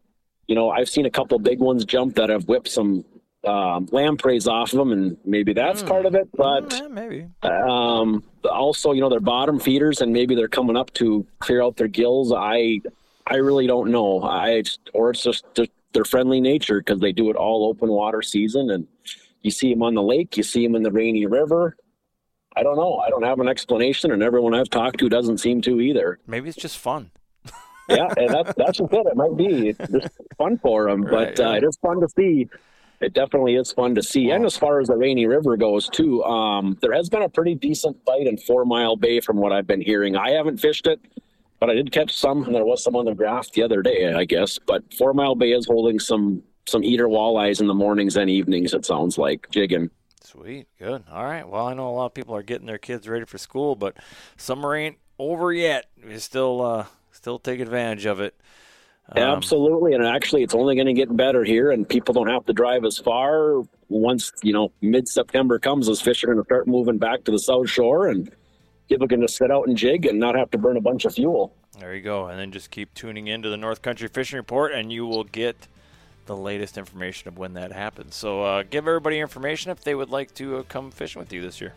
You 0.47 0.55
know, 0.55 0.71
I've 0.71 0.89
seen 0.89 1.05
a 1.05 1.11
couple 1.11 1.37
big 1.37 1.59
ones 1.59 1.85
jump 1.85 2.15
that 2.15 2.29
have 2.29 2.47
whipped 2.47 2.67
some 2.67 3.05
um, 3.43 3.87
lampreys 3.91 4.47
off 4.47 4.73
of 4.73 4.79
them, 4.79 4.91
and 4.91 5.17
maybe 5.23 5.53
that's 5.53 5.83
mm. 5.83 5.87
part 5.87 6.07
of 6.07 6.15
it. 6.15 6.29
But 6.35 6.73
yeah, 6.73 6.87
maybe 6.87 7.27
um, 7.43 8.23
also, 8.49 8.91
you 8.91 9.01
know, 9.01 9.09
they're 9.09 9.19
bottom 9.19 9.59
feeders, 9.59 10.01
and 10.01 10.11
maybe 10.11 10.33
they're 10.33 10.47
coming 10.47 10.75
up 10.75 10.91
to 10.95 11.27
clear 11.39 11.61
out 11.61 11.77
their 11.77 11.87
gills. 11.87 12.33
I, 12.35 12.81
I 13.27 13.35
really 13.35 13.67
don't 13.67 13.91
know. 13.91 14.21
I 14.21 14.63
or 14.93 15.11
it's 15.11 15.23
just 15.23 15.45
their 15.93 16.05
friendly 16.05 16.41
nature 16.41 16.79
because 16.79 16.99
they 16.99 17.11
do 17.11 17.29
it 17.29 17.35
all 17.35 17.67
open 17.67 17.89
water 17.89 18.21
season, 18.21 18.69
and 18.71 18.87
you 19.41 19.51
see 19.51 19.73
them 19.73 19.83
on 19.83 19.93
the 19.93 20.03
lake, 20.03 20.37
you 20.37 20.43
see 20.43 20.65
them 20.65 20.75
in 20.75 20.83
the 20.83 20.91
rainy 20.91 21.25
river. 21.25 21.75
I 22.55 22.63
don't 22.63 22.75
know. 22.75 22.97
I 22.97 23.09
don't 23.09 23.23
have 23.23 23.39
an 23.39 23.47
explanation, 23.47 24.11
and 24.11 24.21
everyone 24.21 24.53
I've 24.53 24.69
talked 24.69 24.99
to 24.99 25.09
doesn't 25.09 25.39
seem 25.39 25.61
to 25.61 25.81
either. 25.81 26.19
Maybe 26.27 26.49
it's 26.49 26.57
just 26.57 26.77
fun. 26.77 27.11
yeah, 27.89 28.07
and 28.15 28.29
that's 28.29 28.53
that's 28.55 28.77
just 28.77 28.93
it. 28.93 29.07
It 29.07 29.15
might 29.15 29.35
be 29.35 29.69
it's 29.69 29.91
just 29.91 30.09
fun 30.37 30.57
for 30.59 30.89
them, 30.89 31.03
right, 31.03 31.35
but 31.35 31.39
uh, 31.45 31.53
it 31.53 31.63
is 31.63 31.77
fun 31.81 32.01
to 32.01 32.09
see. 32.09 32.47
It 33.01 33.13
definitely 33.13 33.55
is 33.55 33.71
fun 33.71 33.95
to 33.95 34.03
see. 34.03 34.31
And 34.31 34.45
as 34.45 34.55
far 34.55 34.79
as 34.79 34.87
the 34.87 34.95
Rainy 34.95 35.25
River 35.25 35.57
goes, 35.57 35.89
too, 35.89 36.23
um, 36.23 36.77
there 36.81 36.93
has 36.93 37.09
been 37.09 37.21
a 37.21 37.27
pretty 37.27 37.53
decent 37.53 38.03
bite 38.05 38.27
in 38.27 38.37
Four 38.37 38.63
Mile 38.63 38.95
Bay 38.95 39.19
from 39.19 39.37
what 39.37 39.51
I've 39.51 39.67
been 39.67 39.81
hearing. 39.81 40.15
I 40.15 40.31
haven't 40.31 40.57
fished 40.57 40.87
it, 40.87 41.01
but 41.63 41.69
I 41.69 41.75
did 41.75 41.93
catch 41.93 42.13
some, 42.13 42.43
and 42.43 42.53
there 42.53 42.65
was 42.65 42.83
some 42.83 42.93
on 42.97 43.05
the 43.05 43.15
graph 43.15 43.49
the 43.53 43.63
other 43.63 43.81
day, 43.81 44.11
I 44.11 44.25
guess. 44.25 44.59
But 44.59 44.83
Four 44.95 45.13
Mile 45.13 45.33
Bay 45.33 45.53
is 45.53 45.65
holding 45.65 45.97
some 45.97 46.43
some 46.65 46.83
eater 46.83 47.07
walleyes 47.07 47.61
in 47.61 47.67
the 47.67 47.73
mornings 47.73 48.17
and 48.17 48.29
evenings. 48.29 48.73
It 48.73 48.85
sounds 48.85 49.17
like 49.17 49.49
jigging. 49.49 49.89
Sweet, 50.21 50.67
good. 50.77 51.05
All 51.09 51.23
right. 51.23 51.47
Well, 51.47 51.65
I 51.65 51.73
know 51.73 51.87
a 51.87 51.95
lot 51.95 52.07
of 52.07 52.13
people 52.13 52.35
are 52.35 52.43
getting 52.43 52.67
their 52.67 52.77
kids 52.77 53.07
ready 53.07 53.23
for 53.23 53.37
school, 53.37 53.77
but 53.77 53.95
summer 54.35 54.75
ain't 54.75 54.97
over 55.17 55.53
yet. 55.53 55.85
We 56.05 56.19
still 56.19 56.61
uh, 56.61 56.85
still 57.13 57.39
take 57.39 57.61
advantage 57.61 58.07
of 58.07 58.19
it. 58.19 58.35
Um, 59.13 59.23
Absolutely, 59.23 59.93
and 59.93 60.05
actually, 60.05 60.43
it's 60.43 60.53
only 60.53 60.75
going 60.75 60.87
to 60.87 60.93
get 60.93 61.15
better 61.15 61.45
here, 61.45 61.71
and 61.71 61.87
people 61.87 62.13
don't 62.13 62.29
have 62.29 62.45
to 62.47 62.53
drive 62.53 62.83
as 62.83 62.97
far. 62.97 63.63
Once 63.87 64.33
you 64.41 64.51
know 64.51 64.73
mid 64.81 65.07
September 65.07 65.59
comes, 65.59 65.87
as 65.87 66.01
fish 66.01 66.25
are 66.25 66.27
going 66.27 66.39
to 66.39 66.43
start 66.43 66.67
moving 66.67 66.97
back 66.97 67.23
to 67.23 67.31
the 67.31 67.39
south 67.39 67.69
shore, 67.69 68.09
and 68.09 68.29
people 68.89 69.07
can 69.07 69.21
just 69.21 69.37
sit 69.37 69.51
out 69.51 69.67
and 69.67 69.77
jig 69.77 70.05
and 70.05 70.19
not 70.19 70.35
have 70.35 70.51
to 70.51 70.57
burn 70.57 70.77
a 70.77 70.81
bunch 70.81 71.05
of 71.05 71.13
fuel. 71.13 71.53
There 71.79 71.95
you 71.95 72.01
go, 72.01 72.27
and 72.27 72.39
then 72.39 72.51
just 72.51 72.71
keep 72.71 72.93
tuning 72.93 73.27
in 73.27 73.41
to 73.41 73.49
the 73.49 73.57
North 73.57 73.81
Country 73.81 74.07
Fishing 74.07 74.37
Report, 74.37 74.73
and 74.73 74.91
you 74.91 75.07
will 75.07 75.23
get 75.23 75.67
the 76.25 76.35
latest 76.35 76.77
information 76.77 77.27
of 77.27 77.37
when 77.37 77.53
that 77.53 77.71
happens. 77.71 78.15
So 78.15 78.43
uh, 78.43 78.63
give 78.63 78.87
everybody 78.87 79.19
information 79.19 79.71
if 79.71 79.83
they 79.83 79.95
would 79.95 80.09
like 80.09 80.33
to 80.35 80.57
uh, 80.57 80.63
come 80.63 80.91
fishing 80.91 81.19
with 81.19 81.33
you 81.33 81.41
this 81.41 81.59
year. 81.59 81.73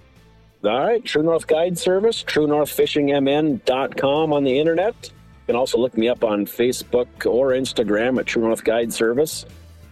All 0.64 0.80
right, 0.80 1.04
True 1.04 1.22
North 1.22 1.46
Guide 1.46 1.78
Service, 1.78 2.22
TrueNorthFishingMN.com 2.24 4.32
on 4.32 4.44
the 4.44 4.58
internet. 4.58 4.94
You 5.02 5.10
can 5.46 5.56
also 5.56 5.78
look 5.78 5.96
me 5.96 6.08
up 6.08 6.24
on 6.24 6.44
Facebook 6.44 7.26
or 7.26 7.50
Instagram 7.50 8.18
at 8.18 8.26
True 8.26 8.42
North 8.42 8.64
Guide 8.64 8.92
Service. 8.92 9.46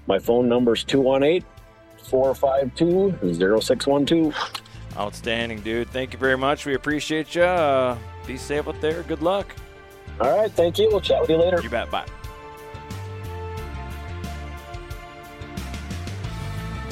My 0.06 0.18
phone 0.18 0.48
number 0.48 0.74
is 0.74 0.84
218 0.84 1.44
452 2.02 3.60
0612. 3.60 4.34
Outstanding, 4.96 5.60
dude. 5.60 5.88
Thank 5.90 6.12
you 6.12 6.18
very 6.18 6.36
much. 6.36 6.66
We 6.66 6.74
appreciate 6.74 7.34
you. 7.34 7.42
Uh, 7.42 7.98
be 8.26 8.36
safe 8.36 8.68
out 8.68 8.80
there. 8.80 9.02
Good 9.02 9.22
luck. 9.22 9.54
All 10.20 10.36
right, 10.36 10.50
thank 10.50 10.78
you. 10.78 10.88
We'll 10.88 11.00
chat 11.00 11.20
with 11.20 11.30
you 11.30 11.36
later. 11.36 11.60
You 11.60 11.68
bet. 11.68 11.90
Bye. 11.90 12.06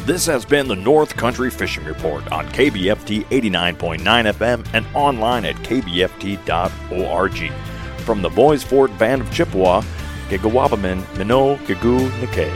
This 0.04 0.26
has 0.26 0.44
been 0.44 0.66
the 0.66 0.74
North 0.74 1.16
Country 1.16 1.48
Fishing 1.48 1.84
Report 1.84 2.26
on 2.32 2.44
KBFT 2.48 3.24
89.9 3.26 4.00
FM 4.32 4.66
and 4.74 4.84
online 4.96 5.44
at 5.44 5.54
kbft.org. 5.56 7.52
From 7.98 8.20
the 8.20 8.28
Bois 8.28 8.58
Forte 8.58 8.98
Band 8.98 9.22
of 9.22 9.32
Chippewa, 9.32 9.80
Gigawabamin, 10.28 11.06
Minot, 11.16 11.60
Gigu, 11.60 12.10
Nike. 12.20 12.50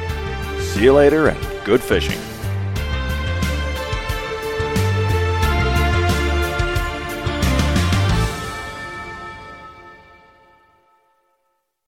See 0.61 0.83
you 0.83 0.93
later 0.93 1.29
and 1.29 1.65
good 1.65 1.81
fishing. 1.81 2.19